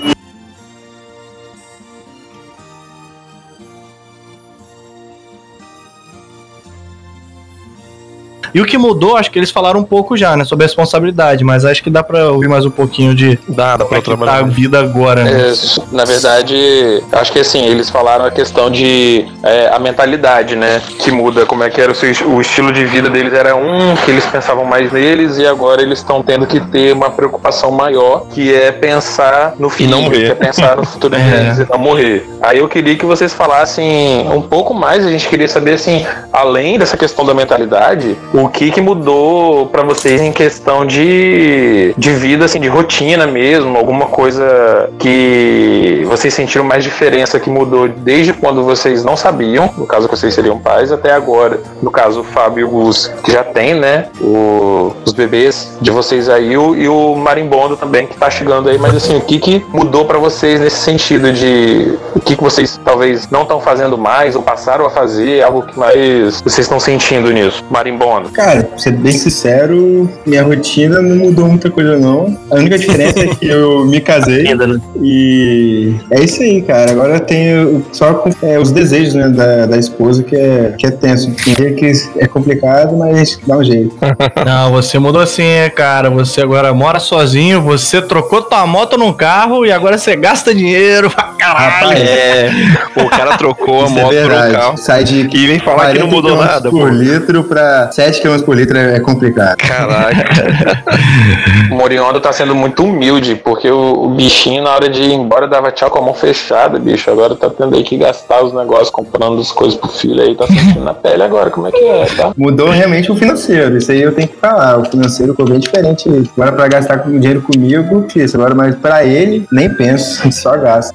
[8.55, 10.45] E o que mudou, acho que eles falaram um pouco já, né?
[10.45, 13.85] Sobre a responsabilidade, mas acho que dá pra ouvir mais um pouquinho de Dá, dá
[13.85, 14.45] como é que tá a trabalhar.
[14.49, 15.51] vida agora, né?
[15.51, 15.55] É,
[15.93, 20.81] na verdade, acho que assim, eles falaram a questão de é, a mentalidade, né?
[20.99, 23.95] Que muda, como é que era o, seu, o estilo de vida deles era um,
[24.05, 28.27] que eles pensavam mais neles, e agora eles estão tendo que ter uma preocupação maior,
[28.31, 30.27] que é pensar no filho, não morrer.
[30.27, 31.23] que é pensar no futuro É.
[31.23, 32.29] deles e não morrer.
[32.41, 36.79] Aí eu queria que vocês falassem um pouco mais, a gente queria saber assim, além
[36.79, 42.45] dessa questão da mentalidade, o que que mudou pra vocês em questão de, de vida,
[42.45, 48.63] assim, de rotina mesmo, alguma coisa que vocês sentiram mais diferença que mudou desde quando
[48.65, 52.61] vocês não sabiam, no caso que vocês seriam pais, até agora, no caso o Fábio
[52.61, 56.89] e o Gus, que já tem, né, o- os bebês de vocês aí, o- e
[56.89, 60.61] o Marimbondo também, que tá chegando aí, mas assim, o que que mudou pra vocês
[60.61, 64.91] nesse sentido de o que que vocês talvez não estão fazendo mais, ou passaram a
[64.91, 67.65] fazer, algo que mais vocês estão sentindo nisso?
[67.71, 68.30] Marimbondo.
[68.33, 72.37] Cara, pra ser bem sincero, minha rotina não mudou muita coisa não.
[72.51, 74.81] A única diferença é que eu me casei né?
[75.03, 76.91] e é isso aí, cara.
[76.93, 80.87] Agora eu tenho só com- é, os desejos né, da, da esposa que é, que
[80.87, 81.31] é tenso.
[81.45, 83.95] Tem dia que é complicado, mas dá um jeito.
[84.47, 86.09] Não, você mudou assim, é, cara.
[86.11, 91.11] Você agora mora sozinho, você trocou tua moto num carro e agora você gasta dinheiro
[91.11, 91.71] pra caralho.
[91.89, 92.51] Rapaz, É,
[92.97, 94.55] o cara trocou a é moto por um verdade.
[94.55, 94.77] carro.
[94.79, 96.95] Sai de E vem falar que não 40 mudou nada, por pô.
[96.95, 99.57] litro pra 7 km por litro é complicado.
[99.59, 100.91] Caraca.
[101.71, 105.47] O Moriondo tá sendo muito humilde, porque o, o bichinho, na hora de ir embora,
[105.47, 107.09] dava tchau com a mão fechada, bicho.
[107.11, 110.47] Agora tá tendo aí que gastar os negócios, comprando as coisas pro filho aí, tá
[110.49, 112.33] sentindo na pele agora, como é que é, tá?
[112.37, 114.79] Mudou realmente o financeiro, isso aí eu tenho que falar.
[114.81, 116.09] O financeiro ficou bem diferente.
[116.37, 118.37] Agora pra gastar com dinheiro comigo, isso.
[118.37, 120.93] Agora, mas pra ele, nem penso, só gasto.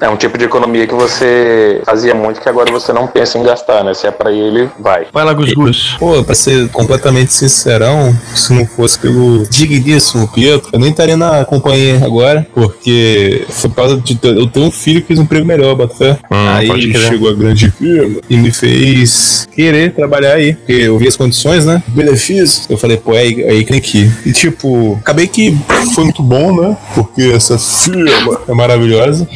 [0.00, 3.42] É um tipo de economia que você fazia muito que agora você não pensa em
[3.42, 3.92] gastar, né?
[3.94, 5.06] Se é pra ele, vai.
[5.12, 5.96] Vai lá, Gus Gus.
[5.98, 12.00] Pô, ser completamente sincerão, se não fosse pelo digníssimo Pietro, eu nem estaria na companhia
[12.04, 15.44] agora, porque foi por causa de ter- eu ter um filho que fez um emprego
[15.46, 16.18] melhor, bota fé.
[16.30, 20.98] Hum, pode aí chegou a grande firma e me fez querer trabalhar aí, porque eu
[20.98, 21.82] vi as condições, né?
[21.88, 22.68] Benefícios.
[22.68, 24.12] Eu falei, pô, é aí, é aí que tem que ir.
[24.26, 25.56] E tipo, acabei que
[25.94, 26.76] foi muito bom, né?
[26.94, 29.26] Porque essa firma é maravilhosa.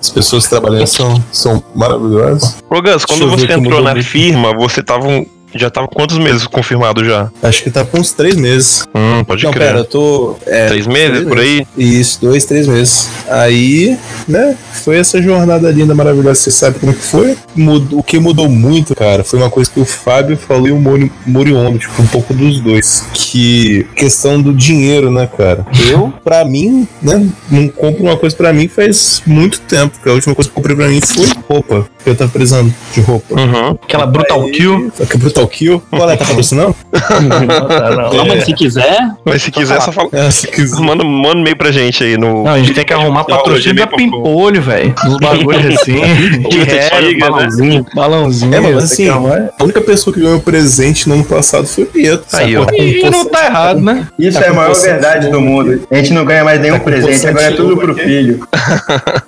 [0.00, 2.56] As pessoas que trabalham são, são maravilhosas.
[2.70, 7.04] Ô Gus, quando você entrou na firma, você tava um- Já tava quantos meses confirmado
[7.04, 7.30] já?
[7.42, 8.86] Acho que tá com uns três meses.
[8.94, 9.66] Hum, pode Não, crer.
[9.68, 10.36] pera, eu tô.
[10.46, 11.66] é, Três meses, por aí?
[11.76, 13.08] Isso, dois, três meses.
[13.28, 13.96] Aí,
[14.28, 16.38] né, foi essa jornada linda, maravilhosa.
[16.40, 17.36] Você sabe como que foi?
[17.56, 20.78] Mudou- o que mudou muito, cara, foi uma coisa que o Fábio falou e o
[20.78, 23.04] Mori- Moriondo, tipo, um pouco dos dois.
[23.14, 25.66] Que questão do dinheiro, né, cara?
[25.90, 29.98] Eu, pra mim, né, não compro uma coisa pra mim faz muito tempo.
[30.06, 31.88] A última coisa que eu comprei pra mim foi roupa.
[32.04, 33.34] Eu tava precisando de roupa.
[33.38, 33.70] Uhum.
[33.82, 34.90] Aquela brutal kill.
[34.96, 35.82] Só que Brutal Kill.
[35.90, 36.16] Qual é?
[36.16, 36.74] Tá patrocinando?
[38.12, 40.08] Não, mas se quiser, Mas se quiser, só fala.
[40.12, 40.80] É, se quiser.
[40.80, 42.44] Manda, manda um e-mail pra gente aí no.
[42.44, 44.94] Não, a gente tem que arrumar patrocínio da Pimpolho, velho.
[45.06, 46.00] Uns bagulhos assim.
[46.48, 47.28] De Liga, né?
[47.30, 47.86] balãozinho.
[47.94, 48.54] balãozinho.
[48.54, 52.24] É, mas assim, a única pessoa que ganhou presente no ano passado foi o Pietro.
[52.32, 52.64] Aí, ó.
[52.64, 54.06] Tá E não tá errado, né?
[54.18, 55.82] Isso Tá é a maior verdade de do mundo.
[55.90, 58.02] A gente não ganha mais nenhum Tá presente, agora é tudo pro aqui.
[58.02, 58.48] filho.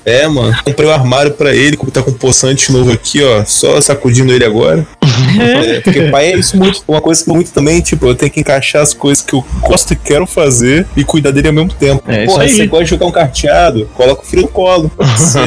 [0.04, 0.54] É, mano.
[0.64, 3.44] Comprei o armário pra ele, como tá com poçante novo aqui, ó.
[3.44, 4.86] Só sacudindo ele agora.
[5.40, 6.82] É, porque pai é isso muito.
[6.86, 9.92] Uma coisa que muito também, tipo, eu tenho que encaixar as coisas que eu gosto
[9.92, 12.02] e quero fazer e cuidar dele ao mesmo tempo.
[12.08, 12.50] É isso Porra, aí.
[12.50, 14.90] você gosta de jogar um carteado, coloca o filho no colo.
[15.16, 15.38] Você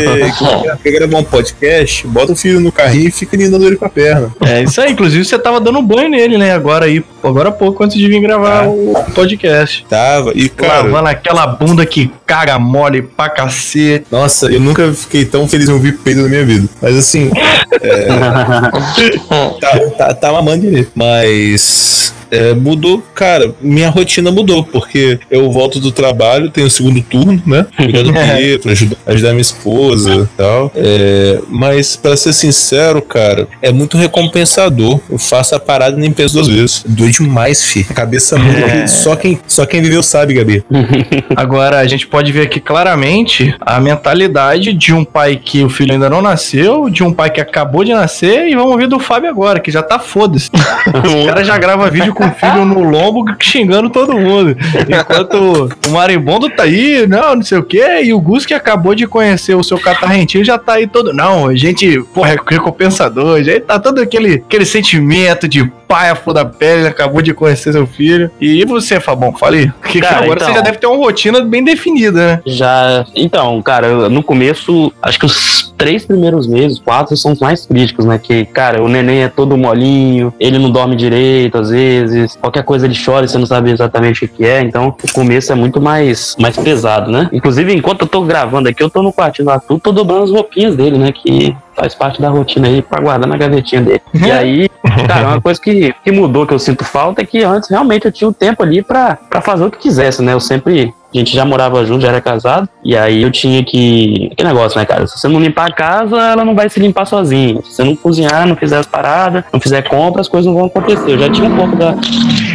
[0.83, 3.89] quer- gravar um podcast, bota o filho no carrinho e fica lidando ele com a
[3.89, 4.31] perna.
[4.45, 4.91] É isso aí.
[4.91, 6.53] Inclusive, você tava dando banho nele, né?
[6.53, 9.85] Agora aí, agora há pouco, antes de vir gravar o podcast.
[9.89, 10.31] Tava.
[10.35, 14.05] E, cara, Lavando aquela bunda que caga mole pra cacete.
[14.11, 16.67] nossa, eu nunca fiquei tão feliz em ouvir peido na minha vida.
[16.81, 17.31] Mas assim,
[19.59, 20.87] tá, tá, tá mamando.
[20.95, 26.99] Mas é, mudou, cara, minha rotina mudou, porque eu volto do trabalho, tenho o segundo
[27.01, 27.67] turno, né?
[27.77, 30.71] Cuidar do Pietro, ajudar, ajudar minha esposa e tal.
[30.75, 34.99] É, mas, pra ser sincero, cara, é muito recompensador.
[35.09, 36.83] Eu faço a parada e nem penso duas vezes.
[36.87, 37.83] Doeu demais, fi.
[37.83, 38.81] Cabeça muda.
[38.81, 40.63] que Só, quem, só quem viveu sabe, Gabi.
[41.35, 45.93] Agora, a gente pode ver aqui claramente a mentalidade de um pai que o filho
[45.93, 49.29] ainda não nasceu, de um pai que acabou de nascer, e vamos ver do Fábio
[49.29, 50.49] agora, que já tá foda-se.
[51.03, 54.55] O cara já grava vídeo com o filho no lombo xingando todo mundo.
[54.87, 58.95] Enquanto o marimbondo tá aí, não, não sei o quê, e o Gus que acabou
[58.95, 61.13] de conhecer o seu catarrentinho já tá aí todo.
[61.13, 66.15] Não, a gente, porra, é recompensador, já tá todo aquele, aquele sentimento de pai a
[66.15, 68.31] flor da pele, acabou de conhecer seu filho.
[68.41, 69.71] E você, Fabão, falei.
[69.87, 72.41] Que Cara, agora você então- já deve ter uma rotina bem definida, né?
[72.47, 73.05] Já.
[73.15, 78.05] Então, cara, no começo, acho que os três primeiros meses, quatro, são os mais críticos,
[78.05, 78.17] né?
[78.17, 82.85] Que, cara, o neném é todo molinho, ele não dorme direito às vezes, qualquer coisa
[82.85, 84.61] ele chora e você não sabe exatamente o que é.
[84.61, 87.29] Então, o começo é muito mais, mais pesado, né?
[87.31, 90.31] Inclusive, enquanto eu tô gravando aqui, eu tô no quartinho lá, tudo, tô dobrando as
[90.31, 91.11] roupinhas dele, né?
[91.11, 94.01] Que faz parte da rotina aí pra guardar na gavetinha dele.
[94.13, 94.69] E aí,
[95.07, 98.11] cara, uma coisa que, que mudou, que eu sinto falta, é que antes realmente eu
[98.11, 100.33] tinha o tempo ali pra, pra fazer o que quisesse, né?
[100.33, 100.93] Eu sempre.
[101.13, 102.67] A gente já morava junto, já era casado.
[102.83, 104.31] E aí eu tinha que.
[104.35, 105.05] Que negócio, né, cara?
[105.05, 107.61] Se você não limpar a casa, ela não vai se limpar sozinha.
[107.63, 110.65] Se você não cozinhar, não fizer as paradas, não fizer compra, as coisas não vão
[110.65, 111.11] acontecer.
[111.11, 111.95] Eu já tinha um pouco da,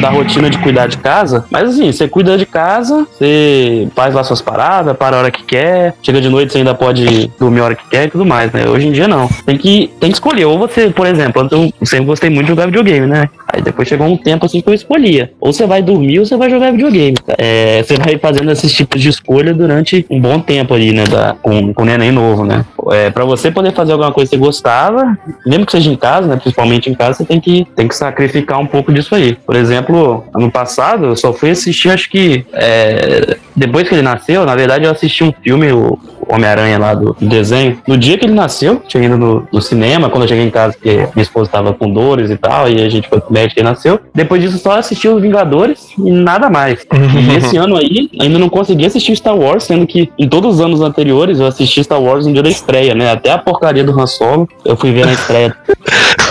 [0.01, 1.45] da rotina de cuidar de casa.
[1.51, 5.45] Mas assim, você cuida de casa, você faz lá suas paradas, para a hora que
[5.45, 5.95] quer.
[6.03, 8.69] Chega de noite, você ainda pode dormir a hora que quer e tudo mais, né?
[8.69, 9.29] Hoje em dia não.
[9.45, 10.45] Tem que, tem que escolher.
[10.45, 13.29] Ou você, por exemplo, eu sempre gostei muito de jogar videogame, né?
[13.47, 15.33] Aí depois chegou um tempo assim que eu escolhia.
[15.41, 17.17] Ou você vai dormir ou você vai jogar videogame.
[17.39, 21.05] É, você vai fazendo esses tipos de escolha durante um bom tempo ali, né?
[21.05, 22.65] Da, com, com o neném novo, né?
[22.93, 26.27] É, pra você poder fazer alguma coisa que você gostava, mesmo que seja em casa,
[26.27, 26.37] né?
[26.37, 29.35] Principalmente em casa, você tem que, tem que sacrificar um pouco disso aí.
[29.35, 34.45] Por exemplo, ano passado eu só fui assistir, acho que é, depois que ele nasceu,
[34.45, 37.79] na verdade eu assisti um filme, o Homem-Aranha lá do desenho.
[37.87, 40.75] No dia que ele nasceu, tinha ido no, no cinema, quando eu cheguei em casa,
[40.75, 43.63] porque minha esposa tava com dores e tal, e a gente foi pro médico e
[43.63, 43.99] nasceu.
[44.15, 46.87] Depois disso, só assisti os Vingadores e nada mais.
[46.93, 50.61] E esse ano aí, ainda não consegui assistir Star Wars, sendo que em todos os
[50.61, 53.11] anos anteriores eu assisti Star Wars no dia da estreia, né?
[53.11, 55.57] Até a porcaria do Han Solo, eu fui ver na estreia.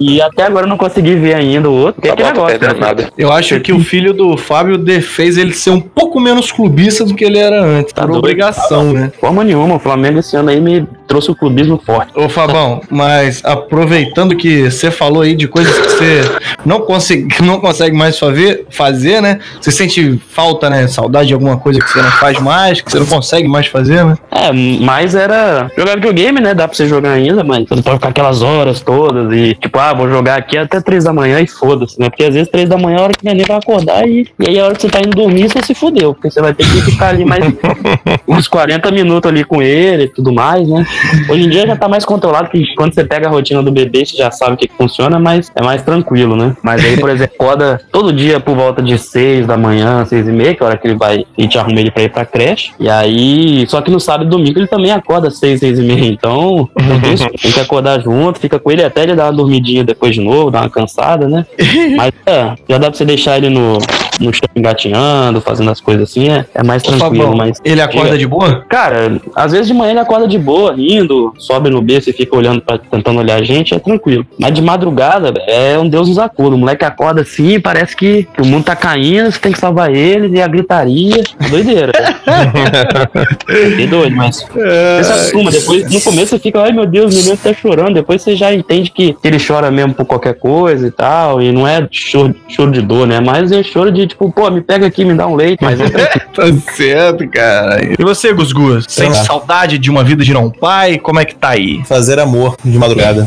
[0.00, 2.00] e até agora eu não consegui ver ainda o outro.
[2.02, 2.80] Que é Tá bom, negócio, tá né?
[2.80, 3.08] nada.
[3.16, 7.04] Eu acho que o filho do Fábio de- fez ele ser um pouco menos clubista
[7.04, 8.18] do que ele era antes, Tá por doido.
[8.20, 9.12] obrigação, né?
[9.20, 12.10] Forma nenhuma, o Flamengo esse ano aí me trouxe o clubismo forte.
[12.18, 16.20] Ô Fabão, mas aproveitando que você falou aí de coisas que você
[16.64, 19.38] não consegue, não consegue mais fazer, fazer, né?
[19.60, 20.86] Você sente falta, né?
[20.88, 24.04] Saudade de alguma coisa que você não faz mais, que você não consegue mais fazer,
[24.04, 24.16] né?
[24.30, 26.54] É, mas era jogar videogame, né?
[26.54, 29.75] Dá pra você jogar ainda, mas você não pode ficar aquelas horas todas e, tipo,
[29.78, 32.08] ah, vou jogar aqui até três da manhã e foda-se, né?
[32.08, 34.28] Porque às vezes três da manhã é a hora que o neném vai acordar e,
[34.38, 36.54] e aí a hora que você tá indo dormir, você se fudeu, porque você vai
[36.54, 37.44] ter que ficar ali mais
[38.26, 40.86] uns 40 minutos ali com ele e tudo mais, né?
[41.28, 44.04] Hoje em dia já tá mais controlado, que quando você pega a rotina do bebê,
[44.04, 46.56] você já sabe o que, que funciona, mas é mais tranquilo, né?
[46.62, 50.32] Mas aí, por exemplo, acorda todo dia por volta de seis da manhã, seis e
[50.32, 52.24] meia, que é a hora que ele vai, a gente arruma ele pra ir pra
[52.24, 52.72] creche.
[52.78, 55.82] E aí, só que no sábado e domingo ele também acorda às seis, seis e
[55.82, 56.06] meia.
[56.06, 56.68] Então,
[57.12, 60.20] isso, tem que acordar junto, fica com ele até ele dar uma dormidinha depois de
[60.20, 61.46] novo, dá uma cansada, né?
[61.96, 63.78] Mas é, já dá pra você deixar ele no,
[64.20, 67.24] no chão engatinhando, fazendo as coisas assim, é, é mais tranquilo.
[67.24, 68.64] Fabão, Mas ele acorda de boa?
[68.68, 72.36] Cara, às vezes de manhã ele acorda de boa, rindo, sobe no berço e fica
[72.36, 74.26] olhando pra, tentando olhar a gente, é tranquilo.
[74.38, 76.56] Mas de madrugada, é um deus nos acuda.
[76.56, 79.94] O moleque acorda assim parece que, que o mundo tá caindo, você tem que salvar
[79.94, 81.22] ele, e a gritaria.
[81.40, 81.92] É doideira.
[83.48, 84.42] é doido, mas.
[84.42, 87.94] Você se acostuma, depois, no começo você fica, ai meu Deus, meu Deus tá chorando.
[87.94, 91.42] Depois você já entende que ele chora mesmo por qualquer coisa e tal.
[91.42, 93.20] E não é choro, choro de dor, né?
[93.20, 95.62] Mas é choro de tipo, pô, me pega aqui, me dá um leite.
[95.62, 95.86] Mas é.
[96.36, 96.42] Tá
[96.74, 97.80] certo, cara.
[97.98, 98.84] E você, Gus Gus?
[98.88, 99.24] Sente lá.
[99.24, 100.98] saudade de uma vida de não pai?
[100.98, 101.82] Como é que tá aí?
[101.84, 103.26] Fazer amor de madrugada.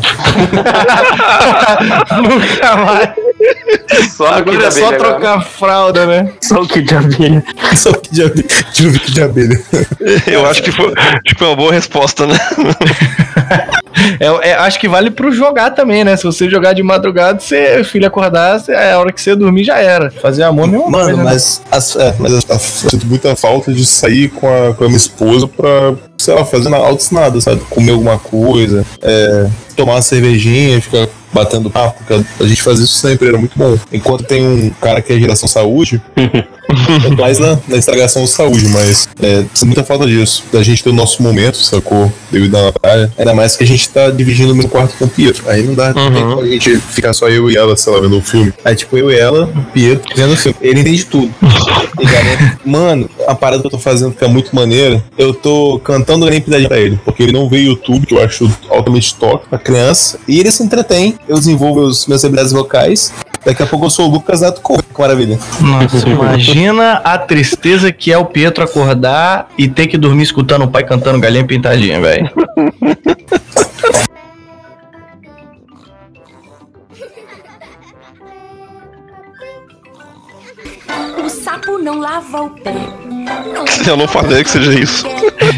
[2.22, 3.10] Nunca mais.
[4.16, 6.32] Só Agora é só trocar a fralda, né?
[6.40, 7.44] Só o que de abelha.
[7.76, 8.46] Só que de abelha.
[8.72, 9.62] De um bico de abelha.
[10.26, 10.92] Eu acho que foi,
[11.24, 12.34] que foi uma boa resposta, né?
[14.18, 16.16] É, é, acho que vale pro jogar também, né?
[16.16, 19.64] Se você jogar de madrugada, você, filho acordar, você- é a hora que você dormir
[19.64, 20.10] já era.
[20.10, 20.90] Fazer amor é mesmo.
[20.90, 24.84] Mano, mas, as, é, mas eu, eu sinto muita falta de sair com a, com
[24.84, 27.60] a minha esposa pra, sei lá, fazer altos nada, sabe?
[27.68, 32.02] Comer alguma coisa, é, tomar uma cervejinha, ficar batendo papo,
[32.40, 33.76] a gente fazia isso sempre, era muito bom.
[33.92, 38.68] Enquanto tem um cara que é geração saúde, é mais na, na estragação de saúde,
[38.68, 40.44] mas é, sinto muita falta disso.
[40.52, 42.12] Da gente ter o nosso momento, sacou?
[42.30, 43.12] Devido na praia.
[43.18, 45.48] Ainda mais que a gente tá dividindo o mesmo quarto com o Pietro.
[45.48, 48.00] Aí não dá não tem como a gente ficar só eu e ela, sei lá,
[48.00, 48.52] vendo o filme.
[48.64, 50.56] Aí, tipo, eu e ela, o Pietro, vendo o filme.
[50.60, 51.32] Ele entende tudo.
[52.64, 56.40] Mano, a parada que eu tô fazendo que é muito maneira, eu tô cantando Garim
[56.40, 60.18] Pidadinha pra ele, porque ele não vê YouTube, que eu acho altamente top pra criança,
[60.26, 63.12] e ele se entretém, eu desenvolvo os meus habilidades vocais,
[63.44, 65.38] daqui a pouco eu sou o Lucas Neto Couto, que maravilha.
[65.60, 70.68] Nossa, imagina a tristeza que é o Pietro acordar e ter que dormir escutando o
[70.68, 72.30] pai cantando galinha pintadinha, velho.
[81.24, 82.74] O sapo não lava o pé.
[83.86, 85.06] Eu não falei que seja isso.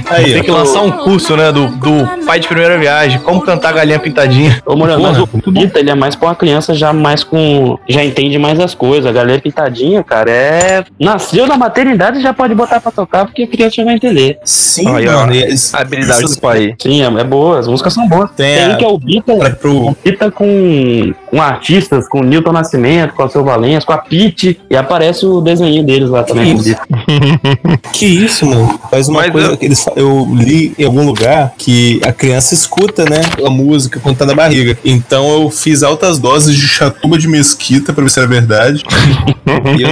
[0.09, 3.73] Aí, Tem que lançar um curso, né, do, do pai de primeira viagem, como cantar
[3.73, 4.63] galinha pintadinha.
[4.65, 7.77] Ô, Moreno, mas o Pita, ele é mais pra uma criança já mais com.
[7.89, 9.07] Já entende mais as coisas.
[9.07, 10.85] A galera pitadinha, cara, é.
[11.01, 14.39] Nasceu na maternidade já pode botar pra tocar, porque a criança já vai entender.
[14.45, 15.33] Sim, Aí, mano.
[15.73, 16.75] A habilidade do pai.
[16.81, 18.31] Sim, é, é boa, as músicas são boas.
[18.37, 22.25] Tem Tem a- que é o Bita, pro, o Bita com, com artistas, com o
[22.25, 26.23] Newton Nascimento, com a Seu Valença, com a Pete, e aparece o desenho deles lá
[26.23, 26.57] também.
[27.93, 28.81] Que isso, mano?
[28.91, 32.55] Faz uma Mas coisa eu- que eles eu li em algum lugar que a criança
[32.55, 34.77] escuta, né, a música quando tá na barriga.
[34.85, 38.83] Então eu fiz altas doses de chatuba de mesquita pra ver se era verdade.
[39.79, 39.83] e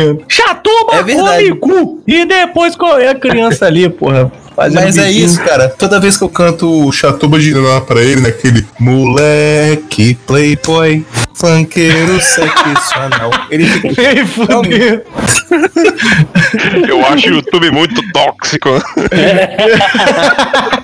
[0.00, 0.22] eu.
[0.28, 1.54] Chatuba, É verdade.
[1.54, 2.02] cu.
[2.06, 4.30] E depois comer a criança ali, porra.
[4.56, 5.24] Fazendo Mas é bichinho.
[5.26, 5.68] isso, cara.
[5.68, 11.04] Toda vez que eu canto Chatuba de lá pra ele, naquele moleque, playboy,
[11.38, 14.02] funkeiro, sexual, ele fica.
[14.02, 15.02] Nem fudendo.
[16.88, 18.70] Eu acho o YouTube muito tóxico.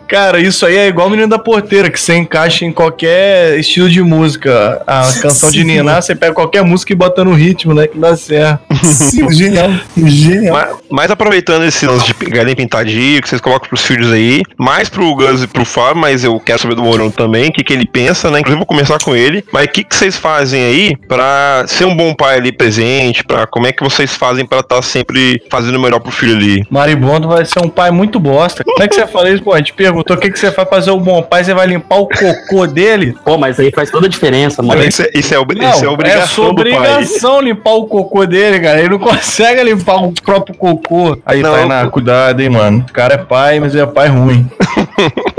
[0.06, 3.88] Cara, isso aí é igual o menino da porteira, que você encaixa em qualquer estilo
[3.88, 4.80] de música.
[4.86, 5.64] A canção de Sim.
[5.64, 7.88] Niná, você pega qualquer música e bota no ritmo, né?
[7.88, 8.62] Que dá certo.
[8.84, 9.70] Sim, genial.
[9.96, 10.54] Genial.
[10.54, 14.88] mas, mas aproveitando esse lance de galinha pintadinha, que vocês colocam pros filhos aí, mais
[14.88, 17.72] pro Gus e pro Fábio, mas eu quero saber do Morão também, o que, que
[17.72, 18.38] ele pensa, né?
[18.38, 19.44] Inclusive, vou começar com ele.
[19.50, 23.22] Mas o que, que vocês fazem aí pra ser um bom pai ali presente?
[23.24, 26.62] Pra, como é que vocês fazem pra estar sempre fazendo o melhor pro filho ali?
[26.70, 28.62] Maribondo vai ser um pai muito bosta.
[28.64, 29.42] Como é que você fala isso?
[29.42, 31.66] Pô, a gente perguntou o que, que você vai fazer um bom pai, você vai
[31.66, 33.14] limpar o cocô dele?
[33.24, 34.82] Pô, mas aí faz toda a diferença, mano.
[34.84, 36.52] Isso é, isso é, obri- Não, isso é é obrigação pai.
[36.52, 38.80] obrigação limpar o cocô dele, cara.
[38.80, 41.16] Ele não consegue limpar o próprio cocô.
[41.24, 41.90] Aí, Não, Tainá, pô.
[41.92, 42.84] cuidado, hein, mano.
[42.88, 44.46] O cara é pai, mas é pai ruim.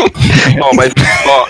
[0.62, 0.94] Ó, mas,
[1.28, 1.46] ó.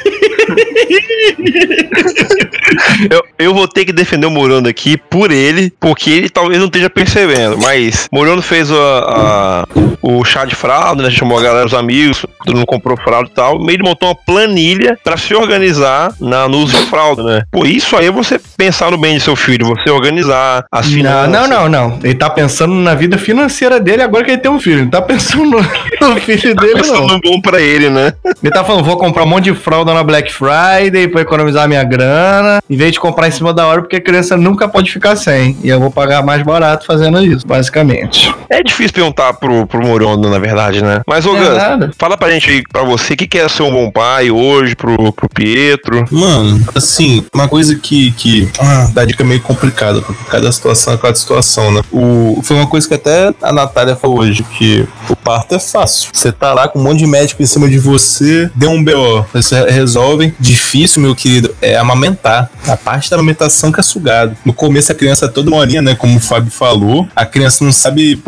[3.09, 6.65] eu, eu vou ter que defender o Morando aqui por ele, porque ele talvez não
[6.67, 7.57] esteja percebendo.
[7.57, 9.67] Mas Morando fez a- a-
[10.01, 11.09] o chá de fralda, né?
[11.09, 13.59] Chamou a galera, os amigos, todo mundo comprou fralda e tal.
[13.63, 17.43] Meio montou uma planilha pra se organizar na, no uso de fralda, né?
[17.51, 20.93] Pô, isso aí é você pensar no bem do seu filho, você organizar as Não,
[20.93, 21.31] finanças.
[21.31, 21.99] não, não, não.
[22.03, 24.75] Ele tá pensando na vida financeira dele agora que ele tem um filho.
[24.75, 27.19] Ele não tá pensando no, no filho dele, Pensando não.
[27.19, 28.13] bom pra ele, né?
[28.45, 31.83] Ele tá falando, vou comprar um monte de fralda na Black Friday pra economizar minha
[31.83, 35.15] grana, em vez de comprar em cima da hora, porque a criança nunca pode ficar
[35.15, 35.57] sem.
[35.63, 38.31] E eu vou pagar mais barato fazendo isso, basicamente.
[38.47, 41.01] É difícil perguntar pro, pro Morondo, na verdade, né?
[41.07, 41.91] Mas, ô É Gus, nada.
[41.97, 44.75] fala pra gente aí, pra você, o que, que é ser um bom pai hoje,
[44.75, 46.05] pro, pro Pietro?
[46.11, 50.97] Mano, assim, uma coisa que, que ah, dá dica meio complicada, porque cada situação é
[50.97, 51.81] cada situação, né?
[51.91, 56.09] O, foi uma coisa que até a Natália falou hoje, que o parto é fácil.
[56.13, 58.83] Você tá lá com um monte de médico em cima de você você deu um
[58.83, 60.33] BO, você resolve.
[60.39, 62.49] Difícil, meu querido, é amamentar.
[62.67, 64.35] A parte da amamentação que é sugado.
[64.43, 65.95] No começo a criança é toda molinha, né?
[65.95, 67.07] Como o Fábio falou.
[67.15, 68.21] A criança não sabe.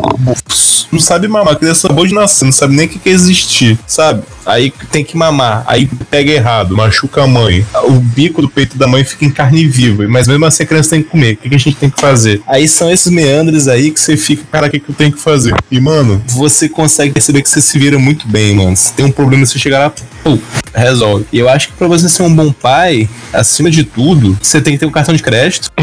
[0.91, 1.54] Não sabe mamar.
[1.54, 4.23] A criança acabou de nascer, não sabe nem o que que é existir, sabe?
[4.45, 7.65] Aí tem que mamar, aí pega errado, machuca a mãe.
[7.84, 10.91] O bico do peito da mãe fica em carne viva, mas mesmo assim a criança
[10.91, 11.34] tem que comer.
[11.34, 12.41] O que, que a gente tem que fazer?
[12.47, 15.19] Aí são esses meandros aí que você fica, cara, o que, que eu tenho que
[15.19, 15.54] fazer?
[15.69, 18.76] E, mano, você consegue perceber que você se vira muito bem, mano.
[18.78, 19.89] Se tem um problema, você chega lá,
[20.23, 20.39] pô,
[20.73, 21.26] resolve.
[21.34, 24.73] E eu acho que pra você ser um bom pai, acima de tudo, você tem
[24.73, 25.69] que ter um cartão de crédito.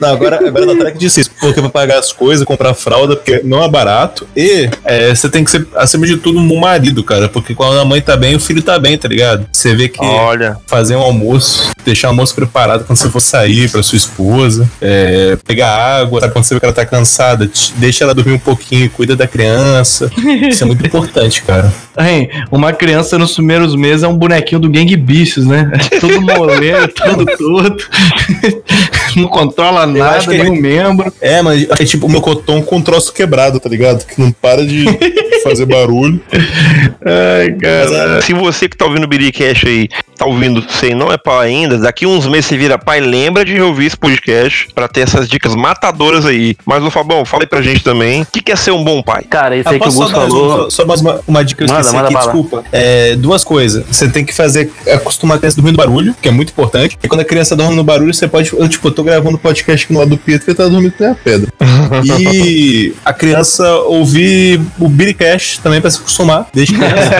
[0.00, 3.40] Não, agora, agora na track disse isso, porque vai pagar as coisas, comprar fralda, porque
[3.44, 4.26] não é barato.
[4.36, 7.28] E é, você tem que ser, acima de tudo, um bom marido, cara.
[7.28, 9.46] Porque quando a mãe tá bem, o filho tá bem, tá ligado?
[9.52, 10.56] Você vê que Olha.
[10.66, 15.36] fazer um almoço, deixar o almoço preparado quando você for sair pra sua esposa, é,
[15.46, 16.32] pegar água, sabe?
[16.32, 20.10] Quando você vê que ela tá cansada, deixa ela dormir um pouquinho, cuida da criança.
[20.48, 21.72] Isso é muito importante, cara.
[21.98, 25.70] Hein, uma criança nos primeiros meses é um bonequinho do Gang Bichos, né?
[26.00, 27.88] Todo moleiro, todo torto.
[29.20, 31.12] Não controla nada, que- nenhum membro.
[31.20, 34.04] É, mas é tipo o meu cotom com um troço quebrado, tá ligado?
[34.06, 34.84] Que não para de
[35.42, 36.20] fazer barulho.
[36.32, 38.22] Ai, cara.
[38.22, 39.88] Se você que tá ouvindo o Biricast aí,
[40.20, 43.58] tá ouvindo sem não é pai ainda, daqui uns meses você vira pai, lembra de
[43.60, 46.54] ouvir esse podcast pra ter essas dicas matadoras aí.
[46.66, 49.02] Mas, ô Fabão, fala aí pra gente também, o que que é ser um bom
[49.02, 49.24] pai?
[49.24, 50.62] Cara, isso aí que o Gus falou.
[50.62, 52.26] só, só mais uma, uma dica que eu Manda, esqueci manda aqui, bala.
[52.26, 52.64] desculpa.
[52.70, 53.84] É, duas coisas.
[53.86, 56.98] Você tem que fazer, acostumar a criança a dormir no barulho, que é muito importante.
[57.02, 58.52] E quando a criança dorme no barulho, você pode.
[58.52, 60.92] Eu, tipo, eu tô gravando podcast aqui no lado do Pietro que ele tá dormindo
[60.92, 61.50] com a pedra.
[62.20, 67.10] e a criança ouvir o Biricast também pra se acostumar, desde criança.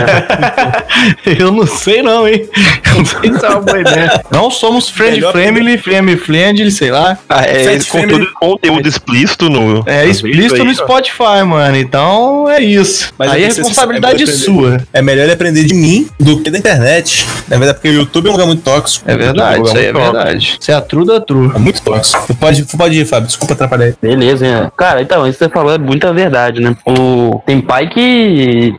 [1.38, 2.48] Eu não sei não, hein?
[2.86, 4.24] Eu Não sei se é uma boa ideia.
[4.30, 7.18] Não somos friend Melhor family, family friendly, sei lá.
[7.28, 9.82] Ah, é conteúdo, conteúdo explícito no.
[9.86, 10.74] É explícito no.
[10.74, 11.76] Spotify, mano.
[11.76, 13.12] Então é isso.
[13.18, 14.78] Mas Aí é aí você- responsabilidade você- sua.
[14.92, 17.26] É melhor ele aprender de mim do que da internet.
[17.48, 19.08] Na verdade, porque o YouTube é um lugar muito tóxico.
[19.10, 20.58] É verdade, YouTube isso aí é verdade.
[20.60, 21.50] Isso é a true da true.
[21.54, 22.34] É muito tóxico.
[22.36, 23.26] Pode, pode ir, Fábio.
[23.26, 23.94] Desculpa atrapalhar aí.
[24.00, 24.70] Beleza, hein?
[24.76, 26.74] Cara, então, isso que você falou é muita verdade, né?
[26.86, 27.40] O...
[27.46, 27.99] Tem pai que...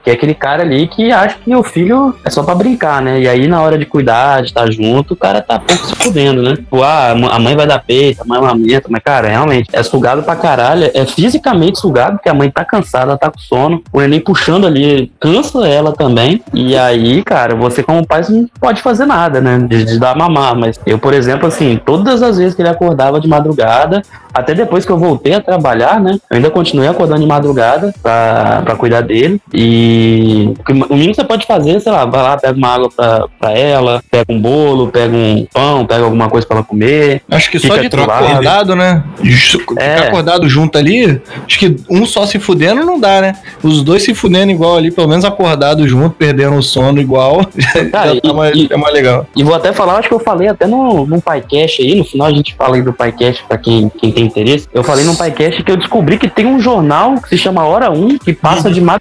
[0.04, 3.20] que é aquele cara ali que acha que o filho é só pra brincar, né?
[3.22, 6.42] E aí, na hora de cuidar, de estar junto, o cara tá pouco se fudendo,
[6.42, 6.56] né?
[6.56, 10.24] Tipo, ah, a mãe vai dar peito, a mãe amamenta, mas, cara, realmente, é sugado
[10.24, 14.20] pra caralho, é fisicamente sugado, porque a mãe tá cansada, tá com sono, o neném
[14.20, 19.42] puxando ali, cansa ela também, e aí, cara, você como pai, não pode fazer nada,
[19.42, 19.60] né?
[19.60, 23.20] De, de dar mamar, mas eu, por exemplo, assim, todas as vezes que ele acordava
[23.20, 24.02] de madrugada,
[24.34, 26.18] até depois que eu voltei a trabalhar, né?
[26.30, 29.42] Eu ainda continuei acordando de madrugada pra, pra cuidar dele.
[29.54, 30.54] E
[30.90, 33.52] o mínimo que você pode fazer, sei lá, vai lá, pega uma água pra, pra
[33.52, 37.22] ela, pega um bolo, pega um pão, pega alguma coisa pra ela comer.
[37.30, 39.04] Acho que só de estar acordado, né?
[39.22, 40.08] Ficar É.
[40.08, 43.36] acordado junto ali, acho que um só se fudendo não dá, né?
[43.62, 47.42] Os dois se fudendo igual ali, pelo menos acordado junto, perdendo o sono igual,
[47.92, 49.26] Cara, tá mais, e- é mais legal.
[49.36, 52.28] E vou até falar, acho que eu falei até no, num PyCast aí, no final
[52.28, 54.68] a gente fala aí do PyCast pra quem, quem tem interesse.
[54.74, 57.92] Eu falei num PyCast que eu descobri que tem um jornal que se chama Hora
[57.92, 59.01] 1, que passa de madrugada,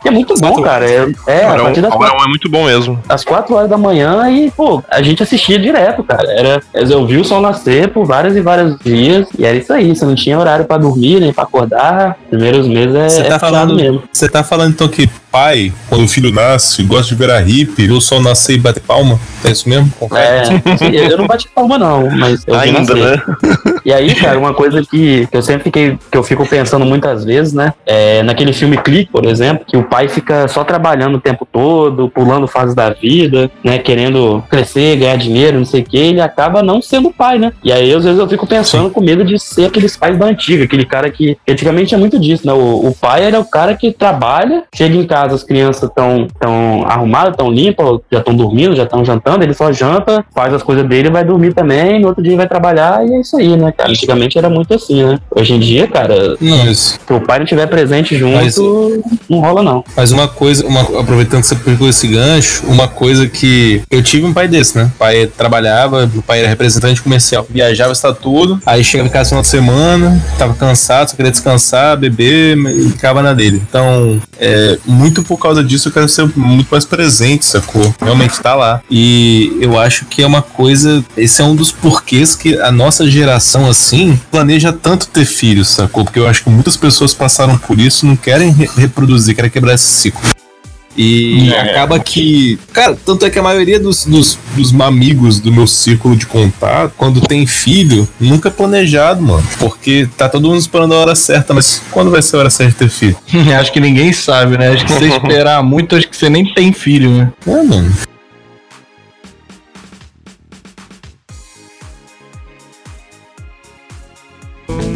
[0.00, 0.88] que é muito bom, cara.
[0.88, 3.02] É, é a partir das Aurão é muito bom mesmo.
[3.08, 6.30] às 4 horas da manhã e, pô, a gente assistia direto, cara.
[6.30, 9.94] Era, eu vi o sol nascer por vários e vários dias e era isso aí.
[9.94, 12.16] Você não tinha horário pra dormir nem pra acordar.
[12.28, 14.02] Primeiros meses é, Você é tá puxado falando- mesmo.
[14.12, 17.86] Você tá falando então que pai, quando o filho nasce, gosta de ver a hippie,
[17.86, 19.18] ver o sol nascer e bater palma?
[19.44, 19.90] É isso mesmo?
[20.14, 23.22] É, sim, eu não bati palma não, mas eu Ainda, né?
[23.84, 27.24] E aí, cara, uma coisa que, que eu sempre fiquei, que eu fico pensando muitas
[27.24, 27.72] vezes, né?
[27.86, 32.08] É, naquele filme Clique, por exemplo, que o pai fica só trabalhando o tempo todo,
[32.08, 33.78] pulando fases da vida, né?
[33.78, 37.52] Querendo crescer, ganhar dinheiro, não sei o que, ele acaba não sendo pai, né?
[37.62, 40.64] E aí, às vezes, eu fico pensando com medo de ser aqueles pais da antiga,
[40.64, 42.52] aquele cara que antigamente é muito disso, né?
[42.52, 46.84] O, o pai era o cara que trabalha, chega em casa, as crianças estão tão
[46.86, 50.86] arrumadas, estão limpas, já estão dormindo, já estão jantando, ele só janta, faz as coisas
[50.86, 53.90] dele, vai dormir também, no outro dia vai trabalhar e é isso aí, né, cara?
[53.90, 55.18] Antigamente era muito assim, né?
[55.34, 56.98] Hoje em dia, cara, isso.
[57.06, 58.56] se o pai não estiver presente junto, Mas-
[59.28, 59.84] não rola não.
[59.96, 64.26] Mas uma coisa, uma- aproveitando que você pegou esse gancho, uma coisa que eu tive
[64.26, 64.90] um pai desse, né?
[64.94, 69.24] O pai trabalhava, o pai era representante comercial, viajava, está tudo, aí chegava em casa
[69.24, 73.62] no final de semana, tava cansado, só queria descansar, beber, e ficava na dele.
[73.68, 77.94] Então, é, muito por causa disso eu quero ser muito mais presente, sacou?
[78.00, 78.80] Realmente tá lá.
[78.90, 83.08] E eu acho que é uma coisa, esse é um dos porquês que a nossa
[83.10, 86.04] geração, assim, planeja tanto ter filhos, sacou?
[86.04, 89.74] Porque eu acho que muitas pessoas passaram por isso não querem re- reproduzir, querem quebrar
[89.74, 90.20] esse ciclo.
[90.98, 92.58] E acaba que.
[92.72, 96.92] Cara, tanto é que a maioria dos, dos, dos amigos do meu círculo de contato,
[96.96, 99.46] quando tem filho, nunca é planejado, mano.
[99.60, 102.72] Porque tá todo mundo esperando a hora certa, mas quando vai ser a hora certa
[102.72, 103.16] de ter filho?
[103.60, 104.70] acho que ninguém sabe, né?
[104.70, 107.32] Acho que se você esperar muito, acho que você nem tem filho, né?
[107.46, 107.92] É, mano.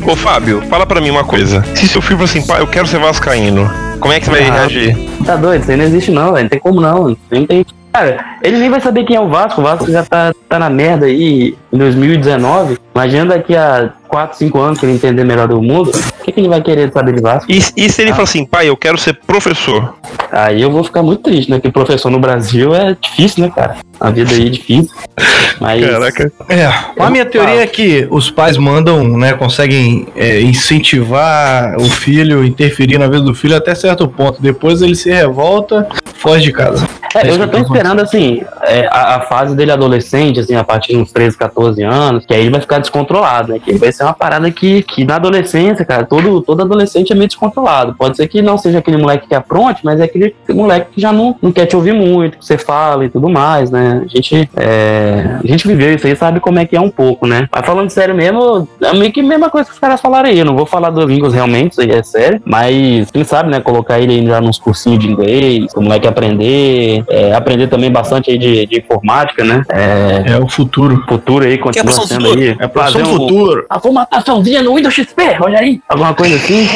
[0.06, 1.64] Ô Fábio, fala pra mim uma coisa.
[1.74, 4.52] Se seu filho assim, pai, eu quero ser vascaíno, como é que você vai Ah.
[4.52, 4.96] reagir?
[5.24, 6.42] Tá doido, isso aí não existe não, velho.
[6.44, 7.16] Não tem como não.
[7.30, 7.64] Nem tem.
[7.92, 9.60] Cara, ele nem vai saber quem é o Vasco.
[9.60, 12.78] O Vasco já tá, tá na merda aí em 2019.
[12.94, 15.90] Imagina daqui a 4, 5 anos que ele entender melhor do mundo.
[15.90, 17.50] O que, que ele vai querer saber de Vasco?
[17.50, 19.94] E, e se ele falar assim, pai, eu quero ser professor?
[20.30, 21.56] Aí eu vou ficar muito triste, né?
[21.56, 23.76] Porque professor no Brasil é difícil, né, cara?
[24.00, 24.94] A vida aí é difícil.
[25.60, 25.84] Mas.
[25.84, 26.32] Caraca.
[26.48, 26.66] É,
[26.98, 32.98] a minha teoria é que os pais mandam, né, conseguem é, incentivar o filho, interferir
[32.98, 34.40] na vida do filho até certo ponto.
[34.40, 36.86] Depois ele se revolta, foge de casa.
[37.14, 40.92] É, eu já tô esperando, assim, é, a, a fase dele adolescente, assim, a partir
[40.92, 43.58] de uns 13, 14 anos, que aí ele vai ficar descontrolado, né?
[43.58, 47.28] Que vai ser uma parada que, que na adolescência, cara, todo, todo adolescente é meio
[47.28, 47.94] descontrolado.
[47.94, 51.12] Pode ser que não seja aquele moleque que apronte, mas é aquele moleque que já
[51.12, 54.02] não, não quer te ouvir muito, que você fala e tudo mais, né?
[54.04, 57.26] A gente, é, a gente viveu isso aí, sabe como é que é um pouco,
[57.26, 57.48] né?
[57.52, 60.38] Mas falando sério mesmo, é meio que a mesma coisa que os caras falaram aí.
[60.38, 63.60] Eu não vou falar do Vingos realmente, isso aí é sério, mas quem sabe, né?
[63.60, 68.30] Colocar ele aí já nos cursinhos de inglês, o moleque aprender, é, aprender também bastante
[68.30, 69.62] aí de, de informática, né?
[69.70, 71.02] É, É o futuro.
[71.08, 72.40] futuro aí, continua profissão sendo futuro?
[72.40, 72.56] aí.
[72.58, 73.66] É fazer um- futuro.
[73.68, 75.80] a formataçãozinha no Windows XP, olha aí.
[75.88, 76.68] Alguma coisa assim.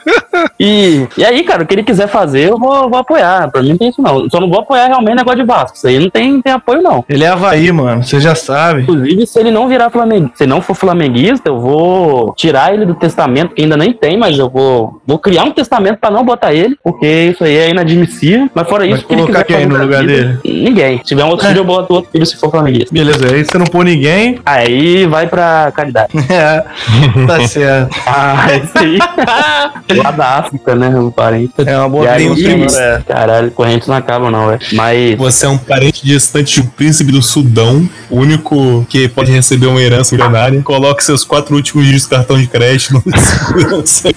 [0.58, 3.50] e, e aí, cara, o que ele quiser fazer, eu vou, vou apoiar.
[3.50, 4.28] Pra mim não tem isso não.
[4.30, 5.76] Só não vou apoiar realmente negócio de Vasco.
[5.76, 7.04] Isso aí não tem, tem apoio, não.
[7.08, 8.82] Ele é Havaí, mano, você já sabe.
[8.82, 12.94] Inclusive, se ele não virar flamenguista, se não for flamenguista, eu vou tirar ele do
[12.94, 16.52] testamento, que ainda nem tem, mas eu vou, vou criar um testamento pra não botar
[16.52, 18.48] ele, porque isso aí é inadmissível.
[18.54, 20.98] Mas fora Vai isso, o que ele quiser quem no lugar vida- Ninguém.
[20.98, 22.92] Se tiver um outro filho, eu boto outro filho se for flamenguista.
[22.92, 24.38] Beleza, aí você não pôr ninguém.
[24.44, 26.10] Aí vai pra caridade.
[26.30, 26.64] É,
[27.26, 27.96] tá certo.
[28.06, 28.98] Ah, isso aí.
[29.96, 30.88] Lá da África, né?
[30.88, 31.52] Um parente.
[31.58, 33.02] É uma boa E aí, pergunta, é.
[33.06, 34.60] Caralho, correntes não acabam, não, velho.
[34.72, 35.16] Mas.
[35.18, 39.66] Você é um parente distante de um príncipe do Sudão, o único que pode receber
[39.66, 40.60] uma herança milionária.
[40.62, 44.08] Coloque seus quatro últimos dígitos do cartão de crédito no segurança.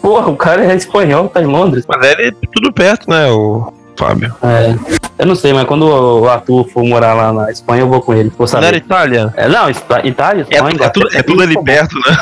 [0.00, 1.84] Porra, o cara é espanhol, tá em Londres.
[1.88, 4.34] Mas ele é tudo perto, né, o Fábio?
[4.42, 4.74] É.
[5.18, 8.14] Eu não sei, mas quando o Arthur for morar lá na Espanha, eu vou com
[8.14, 8.32] ele.
[8.38, 8.76] Vou Não era saber.
[8.78, 9.34] Itália?
[9.36, 10.76] É, não, Itália, É, Espanha.
[10.80, 12.16] é tudo, é tudo ali perto, né?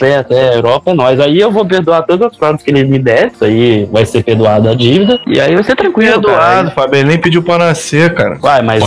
[0.00, 1.20] perto, é, Europa é nós.
[1.20, 4.24] Aí eu vou perdoar todas as provas que ele me der, isso aí vai ser
[4.24, 6.36] perdoado a dívida, e aí vai ser tranquilo, cara.
[6.38, 8.34] Perdoado, Fábio, ele nem pediu pra nascer, cara.
[8.40, 8.82] Vai, mas.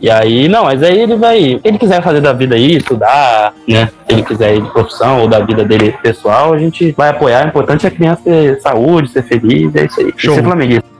[0.00, 1.38] E aí, não, mas aí ele vai.
[1.40, 3.88] Se ele quiser fazer da vida aí, estudar, né?
[4.06, 7.44] Se ele quiser ir de profissão ou da vida dele pessoal, a gente vai apoiar.
[7.44, 10.14] O importante é a criança ter saúde, ser feliz, é isso aí.
[10.16, 10.36] E Show.
[10.36, 10.99] ser flamenguista.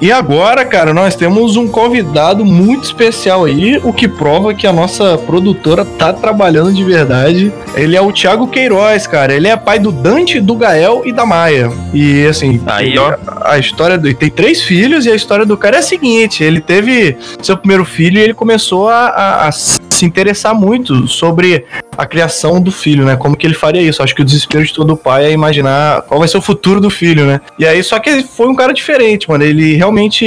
[0.00, 4.72] E agora, cara, nós temos um convidado muito especial aí, o que prova que a
[4.72, 7.52] nossa produtora tá trabalhando de verdade.
[7.74, 9.34] Ele é o Thiago Queiroz, cara.
[9.34, 11.70] Ele é pai do Dante, do Gael e da Maia.
[11.92, 13.14] E assim, Aí, ó.
[13.42, 14.06] a história do.
[14.08, 17.56] Ele tem três filhos e a história do cara é a seguinte: ele teve seu
[17.56, 19.52] primeiro filho e ele começou a, a- a
[20.00, 21.64] se interessar muito sobre
[21.96, 23.16] a criação do filho, né?
[23.16, 24.02] Como que ele faria isso?
[24.02, 26.88] Acho que o desespero de todo pai é imaginar qual vai ser o futuro do
[26.88, 27.40] filho, né?
[27.58, 29.44] E aí, só que ele foi um cara diferente, mano.
[29.44, 30.24] Ele realmente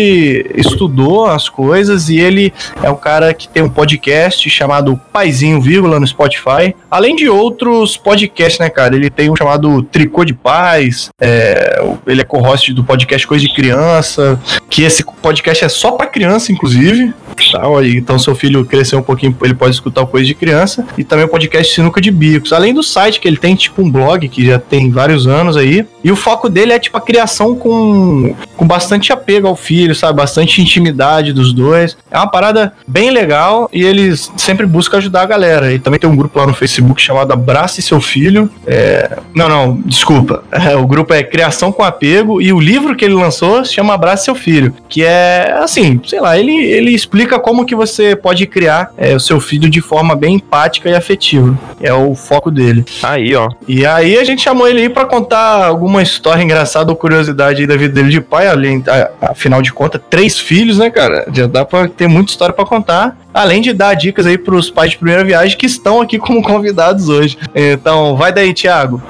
[0.56, 6.00] estudou as coisas e ele é um cara que tem um podcast chamado Paizinho, vírgula,
[6.00, 6.76] no Spotify.
[6.92, 8.96] Além de outros podcasts, né, cara?
[8.96, 13.54] Ele tem um chamado Tricô de Paz, é, ele é co-host do podcast Coisa de
[13.54, 17.12] Criança, que esse podcast é só pra criança, inclusive.
[17.52, 20.86] Tá, ó, então seu filho crescer um pouquinho, ele pode escutar o Coisa de Criança.
[20.98, 22.54] E também o podcast Sinuca de Bicos.
[22.54, 25.86] Além do site que ele tem, tipo um blog, que já tem vários anos aí.
[26.04, 30.18] E o foco dele é, tipo, a criação com, com bastante apego ao filho, sabe?
[30.18, 31.98] Bastante intimidade dos dois.
[32.10, 35.74] É uma parada bem legal e eles sempre buscam ajudar a galera.
[35.74, 38.50] E também tem um grupo lá no Facebook chamado Abrace Seu Filho.
[38.66, 40.44] É, Não, não, desculpa.
[40.52, 43.94] É, o grupo é Criação com Apego e o livro que ele lançou se chama
[43.94, 44.74] Abrace Seu Filho.
[44.90, 49.20] Que é, assim, sei lá, ele, ele explica como que você pode criar é, o
[49.20, 51.58] seu filho de forma bem empática e afetiva.
[51.82, 52.86] É o foco dele.
[53.02, 53.50] Aí, ó.
[53.68, 57.68] E aí a gente chamou ele aí pra contar alguma história engraçada ou curiosidade aí
[57.68, 61.26] da vida dele de pai, além, a- afinal de contas, três filhos, né, cara?
[61.34, 63.18] Já dá pra ter muita história pra contar.
[63.34, 67.10] Além de dar dicas aí pros pais de primeira viagem que estão aqui como convidados
[67.10, 67.38] hoje.
[67.56, 69.02] Então, vai daí, Thiago.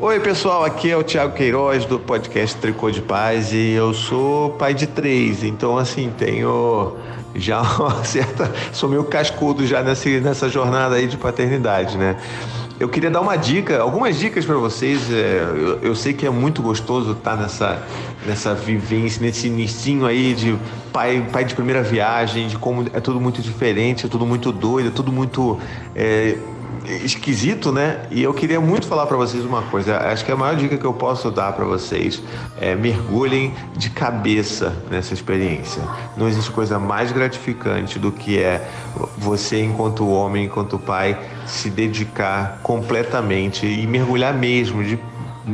[0.00, 4.50] Oi, pessoal, aqui é o Thiago Queiroz do podcast Tricô de Paz e eu sou
[4.50, 6.92] pai de três, então assim, tenho
[7.38, 8.52] já uma certa.
[8.72, 12.16] sou meio cascudo já nessa, nessa jornada aí de paternidade, né?
[12.80, 15.10] Eu queria dar uma dica, algumas dicas para vocês.
[15.10, 17.82] é, eu, eu sei que é muito gostoso estar nessa,
[18.24, 20.56] nessa vivência, nesse inicinho aí de
[20.92, 24.88] pai, pai de primeira viagem, de como é tudo muito diferente, é tudo muito doido,
[24.88, 25.58] é tudo muito
[25.94, 26.38] é,
[26.86, 28.06] esquisito, né?
[28.10, 29.98] E eu queria muito falar para vocês uma coisa.
[29.98, 32.22] Acho que a maior dica que eu posso dar para vocês
[32.60, 35.82] é mergulhem de cabeça nessa experiência.
[36.16, 38.68] Não existe coisa mais gratificante do que é
[39.16, 44.98] você, enquanto homem, enquanto pai, se dedicar completamente e mergulhar mesmo de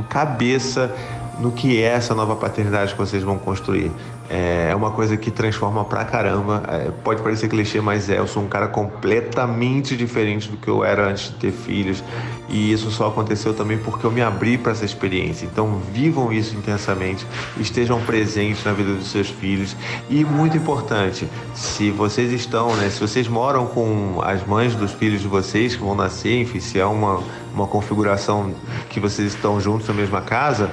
[0.08, 0.94] cabeça
[1.38, 3.90] no que é essa nova paternidade que vocês vão construir.
[4.36, 6.64] É uma coisa que transforma pra caramba.
[6.66, 8.18] É, pode parecer clichê, mas é.
[8.18, 12.02] Eu sou um cara completamente diferente do que eu era antes de ter filhos.
[12.48, 15.46] E isso só aconteceu também porque eu me abri para essa experiência.
[15.46, 17.24] Então, vivam isso intensamente,
[17.58, 19.76] estejam presentes na vida dos seus filhos.
[20.10, 25.22] E muito importante, se vocês estão, né, se vocês moram com as mães dos filhos
[25.22, 27.22] de vocês que vão nascer, enfim, se é uma,
[27.54, 28.52] uma configuração
[28.90, 30.72] que vocês estão juntos na mesma casa,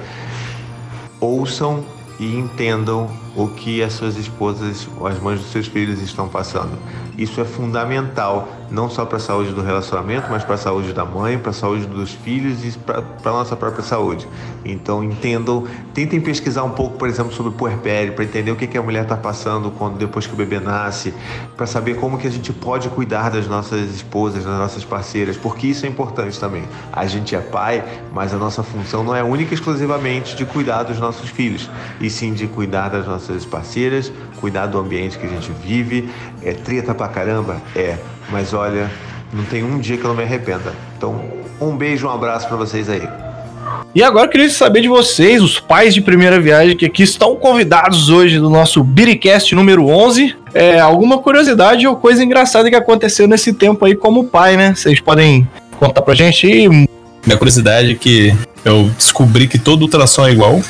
[1.20, 1.84] ouçam
[2.18, 6.78] e entendam o que as suas esposas, as mães dos seus filhos estão passando.
[7.16, 11.04] Isso é fundamental, não só para a saúde do relacionamento, mas para a saúde da
[11.04, 14.26] mãe, para a saúde dos filhos e para a nossa própria saúde.
[14.64, 18.78] Então entendam, tentem pesquisar um pouco, por exemplo, sobre puerpério, para entender o que, que
[18.78, 21.12] a mulher está passando quando depois que o bebê nasce,
[21.56, 25.66] para saber como que a gente pode cuidar das nossas esposas, das nossas parceiras, porque
[25.66, 26.64] isso é importante também.
[26.92, 30.82] A gente é pai, mas a nossa função não é única e exclusivamente de cuidar
[30.84, 31.70] dos nossos filhos,
[32.00, 36.08] e sim de cuidar das nossas parceiras, cuidar do ambiente que a gente vive.
[36.42, 37.60] É treta pra caramba?
[37.74, 37.96] É.
[38.30, 38.90] Mas olha,
[39.32, 40.72] não tem um dia que eu não me arrependa.
[40.96, 41.20] Então,
[41.60, 43.08] um beijo, um abraço pra vocês aí.
[43.94, 47.36] E agora eu queria saber de vocês, os pais de primeira viagem que aqui estão
[47.36, 50.34] convidados hoje do nosso Biricast número 11.
[50.54, 54.74] É, alguma curiosidade ou coisa engraçada que aconteceu nesse tempo aí como pai, né?
[54.74, 55.46] Vocês podem
[55.78, 56.68] contar pra gente aí?
[56.68, 58.34] Minha curiosidade é que
[58.64, 60.60] eu descobri que todo ultrassom é igual.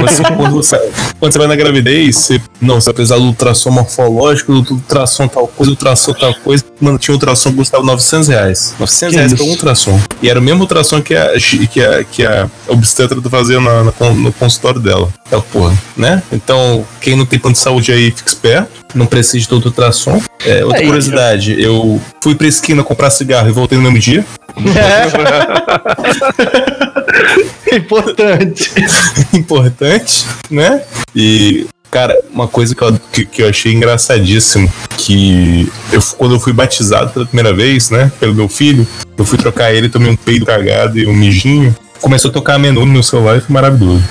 [0.00, 0.76] Você, quando, você,
[1.20, 5.28] quando você vai na gravidez, você, não, você vai precisar do ultrassom morfológico, do ultrassom
[5.28, 6.64] tal coisa, ultrassom tal coisa.
[6.80, 8.74] Mano, tinha um ultrassom que custava 900 reais.
[8.78, 9.42] 900 Que reais isso?
[9.42, 10.00] pra um ultrassom.
[10.20, 11.30] E era o mesmo ultrassom que a,
[11.70, 15.08] que a, que a obstetra fazia na, na no consultório dela.
[15.26, 16.22] Aquela porra, né?
[16.32, 18.68] Então, quem não tem plano de saúde aí, fica esperto.
[18.94, 20.20] Não precisa de todo ultrassom.
[20.44, 24.24] É, outra Aí, curiosidade, eu fui pra esquina comprar cigarro e voltei no mesmo dia.
[27.72, 28.70] Importante.
[29.34, 30.82] importante, né?
[31.14, 36.40] E, cara, uma coisa que eu, que, que eu achei engraçadíssimo, que eu, quando eu
[36.40, 38.86] fui batizado pela primeira vez, né, pelo meu filho,
[39.16, 42.80] eu fui trocar ele, tomei um peido cagado e um mijinho, começou a tocar menu
[42.86, 44.02] no meu celular e foi maravilhoso.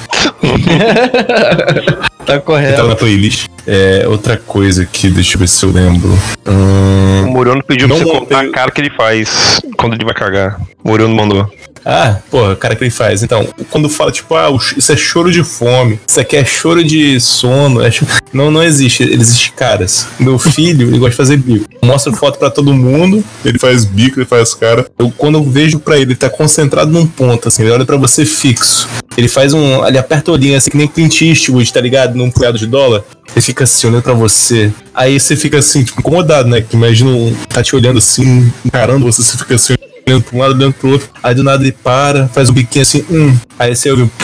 [2.26, 2.76] Tá correto.
[2.78, 3.46] tava na playlist.
[3.68, 6.10] É, outra coisa que, deixa eu ver se eu lembro.
[6.48, 10.04] Hum, O Murano pediu pra você montei contar a cara que ele faz quando ele
[10.04, 10.60] vai cagar.
[10.84, 11.48] O Murano mandou.
[11.86, 13.22] Ah, porra, cara que ele faz.
[13.22, 17.20] Então, quando fala, tipo, ah, isso é choro de fome, isso aqui é choro de
[17.20, 20.08] sono, é cho- não, não existe, existe caras.
[20.20, 21.66] Meu filho, ele gosta de fazer bico.
[21.84, 24.88] Mostra foto pra todo mundo, ele faz bico, ele faz cara.
[24.98, 27.98] Eu, quando eu vejo pra ele, ele tá concentrado num ponto, assim, ele olha pra
[27.98, 28.90] você fixo.
[29.16, 32.16] Ele faz um, ele aperta o olhinho, assim, que nem Clint Eastwood, tá ligado?
[32.16, 33.04] Num punhado de dólar.
[33.32, 34.72] Ele fica assim, olhando pra você.
[34.94, 36.62] Aí você fica assim, tipo, incomodado, né?
[36.62, 39.76] Que imagina um, tá te olhando assim, encarando você, você fica assim,
[40.08, 41.10] olhando pra um lado, olhando pro outro.
[41.22, 43.36] Aí do nada ele para, faz um biquinho assim, hum.
[43.58, 44.10] Aí você ouve um.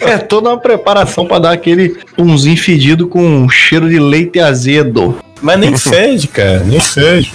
[0.00, 5.16] É toda uma preparação pra dar aquele umzinho fedido com cheiro de leite azedo.
[5.42, 7.32] Mas nem fede, cara, nem fede.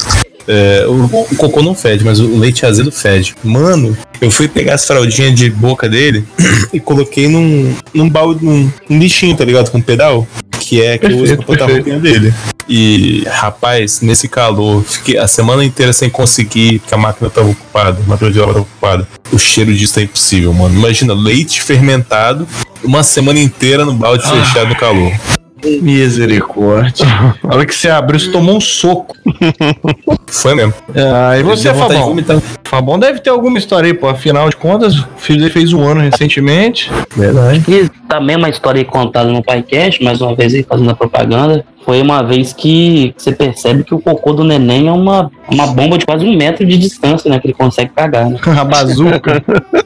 [0.48, 3.36] É, o, o cocô não fede, mas o leite azedo fede.
[3.44, 6.24] Mano, eu fui pegar as fraldinhas de boca dele
[6.72, 9.72] e coloquei num, num balde, num, num lixinho, tá ligado?
[9.72, 10.28] Com pedal.
[10.68, 12.34] Que é que eu uso pra botar a roupinha dele.
[12.68, 18.02] E, rapaz, nesse calor, fiquei a semana inteira sem conseguir, porque a máquina tava ocupada,
[18.04, 19.08] a máquina de obra tava ocupada.
[19.32, 20.74] O cheiro disso é impossível, mano.
[20.74, 22.48] Imagina, leite fermentado,
[22.84, 25.14] uma semana inteira no balde fechado no calor.
[25.82, 27.06] Misericórdia.
[27.44, 29.16] A hora que você abriu, você tomou um soco.
[30.28, 30.74] Foi mesmo.
[30.96, 32.16] Ah, e você, Fabão?
[32.64, 34.08] Fabão deve ter alguma história aí, pô.
[34.08, 36.92] Afinal de contas, o filho dele fez um ano recentemente.
[37.16, 37.64] Verdade.
[37.68, 41.66] E também uma história aí contada no podcast, mais uma vez aí fazendo a propaganda.
[41.86, 46.00] Foi uma vez que você percebe que o cocô do neném é uma, uma bomba
[46.00, 47.40] de quase um metro de distância, né?
[47.40, 48.40] Que ele consegue cagar, né?
[48.60, 49.44] A bazuca.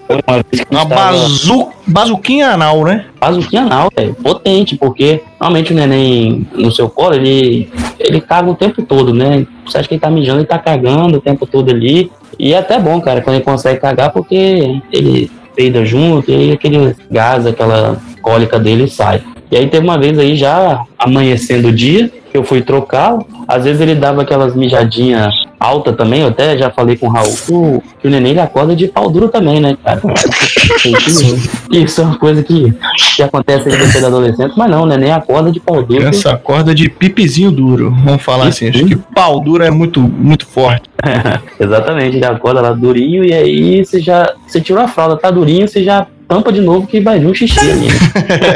[0.07, 1.67] Foi uma vez que Uma estava- bazu...
[1.85, 3.05] bazuquinha anal, né?
[3.19, 4.15] bazuquinha anal, velho.
[4.15, 7.69] Potente, porque normalmente o neném no seu colo, ele,
[7.99, 9.45] ele caga o tempo todo, né?
[9.65, 12.09] Você acha que ele tá mijando, ele tá cagando o tempo todo ali.
[12.39, 16.51] E é até bom, cara, quando ele consegue cagar, porque ele peida junto, e aí
[16.53, 19.21] aquele gás, aquela cólica dele sai.
[19.51, 23.25] E aí teve uma vez aí já amanhecendo o dia, que eu fui trocá-lo.
[23.47, 27.35] Às vezes ele dava aquelas mijadinhas alta também, eu até já falei com o Raul,
[27.35, 30.01] que o, que o neném ele acorda de pau duro também, né, cara?
[31.69, 32.73] Isso é uma coisa que,
[33.15, 36.07] que acontece aí depois da adolescente, mas não, o neném acorda de pau duro.
[36.07, 38.69] Essa corda de pipizinho duro, vamos falar assim.
[38.69, 40.89] Acho que pau duro é muito, muito forte.
[41.59, 44.33] Exatamente, ele acorda lá durinho e aí você já.
[44.47, 47.33] Você tirou a fralda, tá durinho, você já tampa de novo que vai vir um
[47.33, 47.87] xixi ali.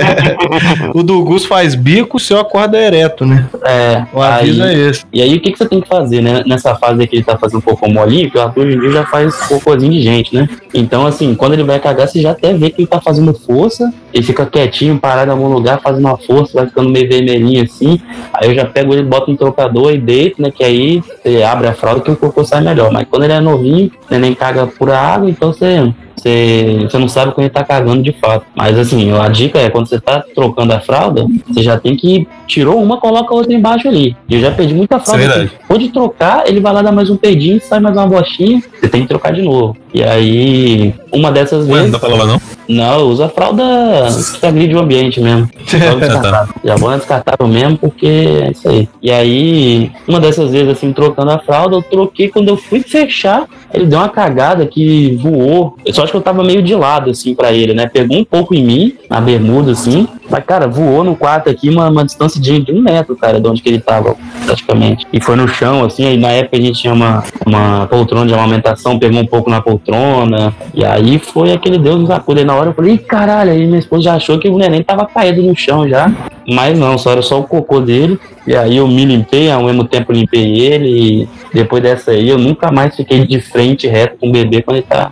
[0.93, 3.49] o do Gus faz bico, o seu acorda ereto, né?
[3.65, 4.05] É.
[4.13, 5.03] O aviso aí- é esse.
[5.11, 6.43] E aí o que, que você tem que fazer, né?
[6.45, 8.91] Nessa fase aí que ele tá fazendo pouco molinho, que o Arthur hoje em dia
[8.91, 10.47] já faz cocôzinho de gente, né?
[10.71, 13.91] Então, assim, quando ele vai cagar, você já até vê que ele tá fazendo força,
[14.13, 17.99] ele fica quietinho, parado em algum lugar, fazendo uma força, vai ficando meio vermelhinho assim.
[18.33, 20.51] Aí eu já pego ele, boto no trocador e deito, né?
[20.51, 22.91] Que aí você abre a fralda que o cocô sai melhor.
[22.91, 25.91] Mas quando ele é novinho, o neném caga pura água, então você.
[26.23, 28.45] Você, você não sabe quando ele tá cagando de fato.
[28.55, 32.25] Mas assim, a dica é quando você tá trocando a fralda, você já tem que
[32.47, 34.15] tirou uma, coloca a outra embaixo ali.
[34.29, 35.21] Eu já perdi muita fralda.
[35.21, 35.51] É verdade.
[35.53, 38.87] assim, Pode trocar, ele vai lá dar mais um peidinho, sai mais uma bostinha, você
[38.87, 39.75] tem que trocar de novo.
[39.93, 41.91] E aí, uma dessas Ué, não vezes.
[41.91, 42.41] dá pra lavar não?
[42.67, 43.63] Não, usa fralda
[44.39, 45.49] que agride o ambiente mesmo.
[45.65, 46.47] Fralda.
[46.63, 48.87] Já vou descartável mesmo, porque é isso aí.
[49.01, 53.45] E aí, uma dessas vezes, assim, trocando a fralda, eu troquei quando eu fui fechar,
[53.73, 55.75] ele deu uma cagada que voou.
[55.85, 57.87] Eu só acho que eu tava meio de lado, assim, pra ele, né?
[57.87, 61.89] Pegou um pouco em mim, na bermuda, assim, mas, cara, voou no quarto aqui uma,
[61.89, 64.15] uma distância de, de um metro, cara, de onde que ele tava,
[64.45, 65.05] praticamente.
[65.11, 68.33] E foi no chão, assim, aí na época a gente tinha uma, uma poltrona de
[68.33, 72.41] amamentação, pegou um pouco na poltrona, e aí foi aquele Deus nos acuda.
[72.41, 74.83] Aí na hora eu falei, "Ih, caralho, aí minha esposa já achou que o neném
[74.83, 76.11] tava caído no chão já.
[76.47, 78.19] Mas não, só era só o cocô dele.
[78.45, 81.21] E aí eu me limpei, ao mesmo tempo limpei ele.
[81.21, 84.77] E depois dessa aí eu nunca mais fiquei de frente reto com o bebê quando
[84.77, 85.11] ele tá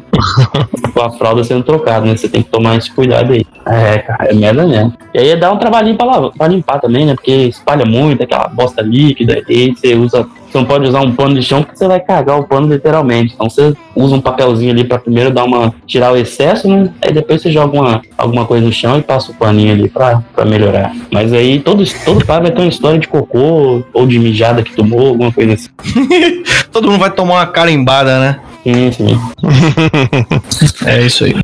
[0.94, 2.18] com a fralda sendo trocada, né?
[2.18, 3.46] Você tem que tomar esse cuidado aí.
[3.66, 4.94] É, cara, é merda mesmo.
[5.14, 7.14] E aí dá um trabalhinho pra, lavar, pra limpar também, né?
[7.14, 9.44] Porque espalha muito aquela bosta líquida.
[9.48, 10.28] E aí você usa.
[10.52, 13.34] Você não pode usar um pano de chão porque você vai cagar o pano literalmente.
[13.34, 15.74] Então você usa um papelzinho ali pra primeiro dar uma.
[15.88, 16.90] tirar o excesso, né?
[17.02, 20.22] Aí depois você joga uma, alguma coisa no chão e passa o paninho ali pra,
[20.36, 20.94] pra melhorar.
[21.10, 24.76] Mas aí todo, todo pai vai ter uma história de cocô ou de mijada que
[24.76, 25.70] tomou, alguma coisa assim.
[26.72, 28.40] Todo mundo vai tomar uma carimbada, né?
[28.64, 29.20] Sim, sim.
[30.86, 31.36] É isso aí.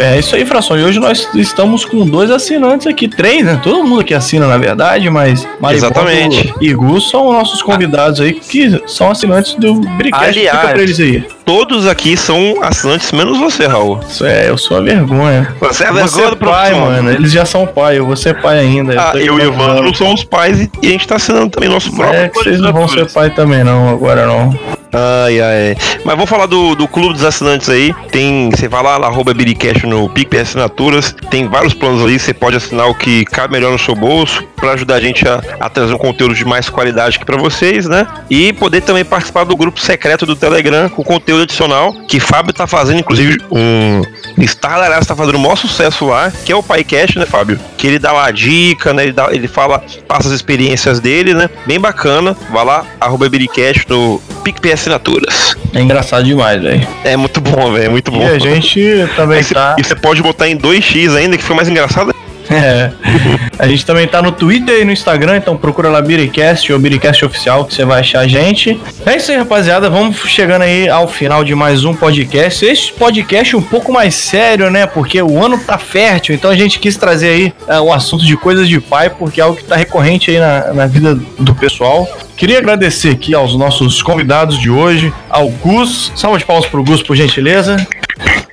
[0.00, 0.78] É isso aí, Fração.
[0.78, 3.60] E hoje nós estamos com dois assinantes aqui, três, né?
[3.62, 6.54] Todo mundo aqui assina, na verdade, mas Exatamente.
[6.60, 10.26] e Gus são nossos convidados aí, que são assinantes do Bricast.
[10.38, 10.70] Aliás.
[10.70, 11.24] pra eles aí.
[11.44, 13.98] Todos aqui são assinantes, menos você, Raul.
[14.08, 15.52] Isso é, eu sou a vergonha.
[15.60, 16.90] Você é a Você vergonha é do pai, profissional.
[16.90, 17.10] mano.
[17.10, 18.94] Eles já são pai, eu vou ser pai ainda.
[19.00, 19.50] Ah, eu e o.
[19.50, 22.20] Evandro somos pais e e a gente tá assinando também nosso próprio.
[22.20, 24.56] É que vocês não vão ser pai também, não, agora não.
[24.92, 25.76] Ai, ai.
[26.04, 27.94] Mas vamos falar do, do clube dos assinantes aí.
[28.10, 28.50] Tem.
[28.50, 31.14] Você vai lá, arroba Biricast no PicPay Assinaturas.
[31.30, 32.18] Tem vários planos ali.
[32.18, 34.42] Você pode assinar o que cabe melhor no seu bolso.
[34.56, 37.86] Pra ajudar a gente a, a trazer um conteúdo de mais qualidade aqui pra vocês,
[37.86, 38.06] né?
[38.28, 41.94] E poder também participar do grupo secreto do Telegram com conteúdo adicional.
[42.08, 44.02] Que Fábio tá fazendo, inclusive, um.
[44.46, 47.58] Star aliás, tá fazendo o maior sucesso lá, que é o PaiCast, né, Fábio?
[47.76, 49.04] Que ele dá lá a dica, né?
[49.04, 51.48] Ele, dá, ele fala, passa as experiências dele, né?
[51.66, 52.36] Bem bacana.
[52.50, 55.56] Vai lá, arroba Biricast no PicPay Assinaturas.
[55.74, 56.86] É engraçado demais, velho.
[57.04, 58.22] É muito bom, velho, é muito bom.
[58.22, 58.80] E a gente
[59.16, 59.76] também Aí cê- tá.
[59.78, 62.14] E você pode botar em 2x ainda, que foi mais engraçado.
[62.50, 62.90] É.
[63.58, 67.24] A gente também tá no Twitter e no Instagram, então procura lá Biricast ou Biricast
[67.24, 68.80] Oficial que você vai achar a gente.
[69.04, 69.90] É isso aí, rapaziada.
[69.90, 72.64] Vamos chegando aí ao final de mais um podcast.
[72.64, 74.86] Este podcast um pouco mais sério, né?
[74.86, 78.36] Porque o ano tá fértil, então a gente quis trazer aí é, o assunto de
[78.36, 82.08] coisas de pai, porque é algo que tá recorrente aí na, na vida do pessoal.
[82.40, 86.10] Queria agradecer aqui aos nossos convidados de hoje, ao Gus.
[86.16, 87.76] Salva de palmas pro Gus, por gentileza.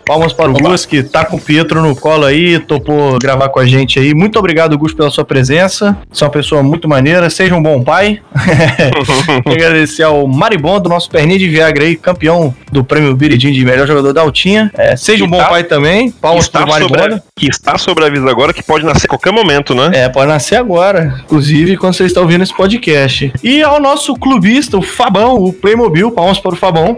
[0.08, 3.60] Palmas para o Gus, que tá com o Pietro no colo aí, topou gravar com
[3.60, 4.14] a gente aí.
[4.14, 5.98] Muito obrigado, Gus, pela sua presença.
[6.10, 7.30] Você é uma pessoa muito maneira.
[7.30, 8.22] Seja um bom pai.
[9.46, 14.14] Agradecer ao Maribondo, nosso perninho de Viagra aí, campeão do prêmio Biridim de melhor jogador
[14.14, 14.72] da Altinha.
[14.76, 16.10] É, seja um bom tá- pai também.
[16.10, 17.22] Palmas pro sobre, Maribondo.
[17.36, 19.92] que está sobre aviso agora, que pode nascer a qualquer momento, né?
[19.94, 21.22] É, pode nascer agora.
[21.26, 23.34] Inclusive, quando você está ouvindo esse podcast.
[23.44, 26.12] E ao nosso clubista, o Fabão, o Playmobil.
[26.12, 26.98] Palmas para o Fabão.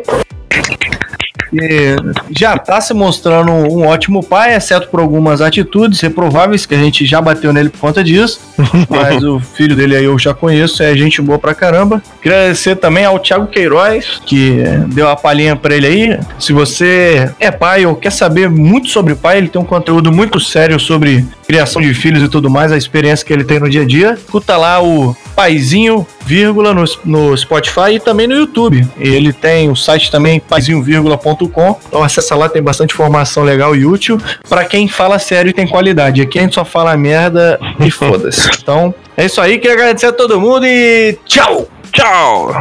[1.50, 1.96] Que
[2.38, 7.06] já tá se mostrando um ótimo pai, exceto por algumas atitudes reprováveis que a gente
[7.06, 8.40] já bateu nele por conta disso.
[8.90, 12.02] Mas o filho dele aí eu já conheço, é gente boa pra caramba.
[12.22, 16.20] Queria agradecer também ao Thiago Queiroz, que deu a palhinha pra ele aí.
[16.40, 20.40] Se você é pai ou quer saber muito sobre pai, ele tem um conteúdo muito
[20.40, 23.82] sério sobre criação de filhos e tudo mais, a experiência que ele tem no dia
[23.82, 24.14] a dia.
[24.14, 28.88] Escuta lá o Paizinho, vírgula, no, no Spotify e também no YouTube.
[29.00, 31.80] Ele tem o site também, paizinho.com.
[31.88, 35.68] Então acessa lá, tem bastante informação legal e útil para quem fala sério e tem
[35.68, 36.22] qualidade.
[36.22, 38.48] Aqui a gente só fala merda e foda-se.
[38.62, 41.68] Então é isso aí, queria agradecer a todo mundo e tchau!
[41.92, 42.54] Tchau!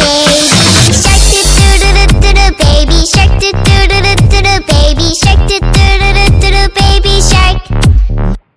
[0.00, 0.69] Baby,
[3.00, 6.50] baby shark, do do do do do do, baby shark, do do do do do
[6.50, 8.49] do, baby shark.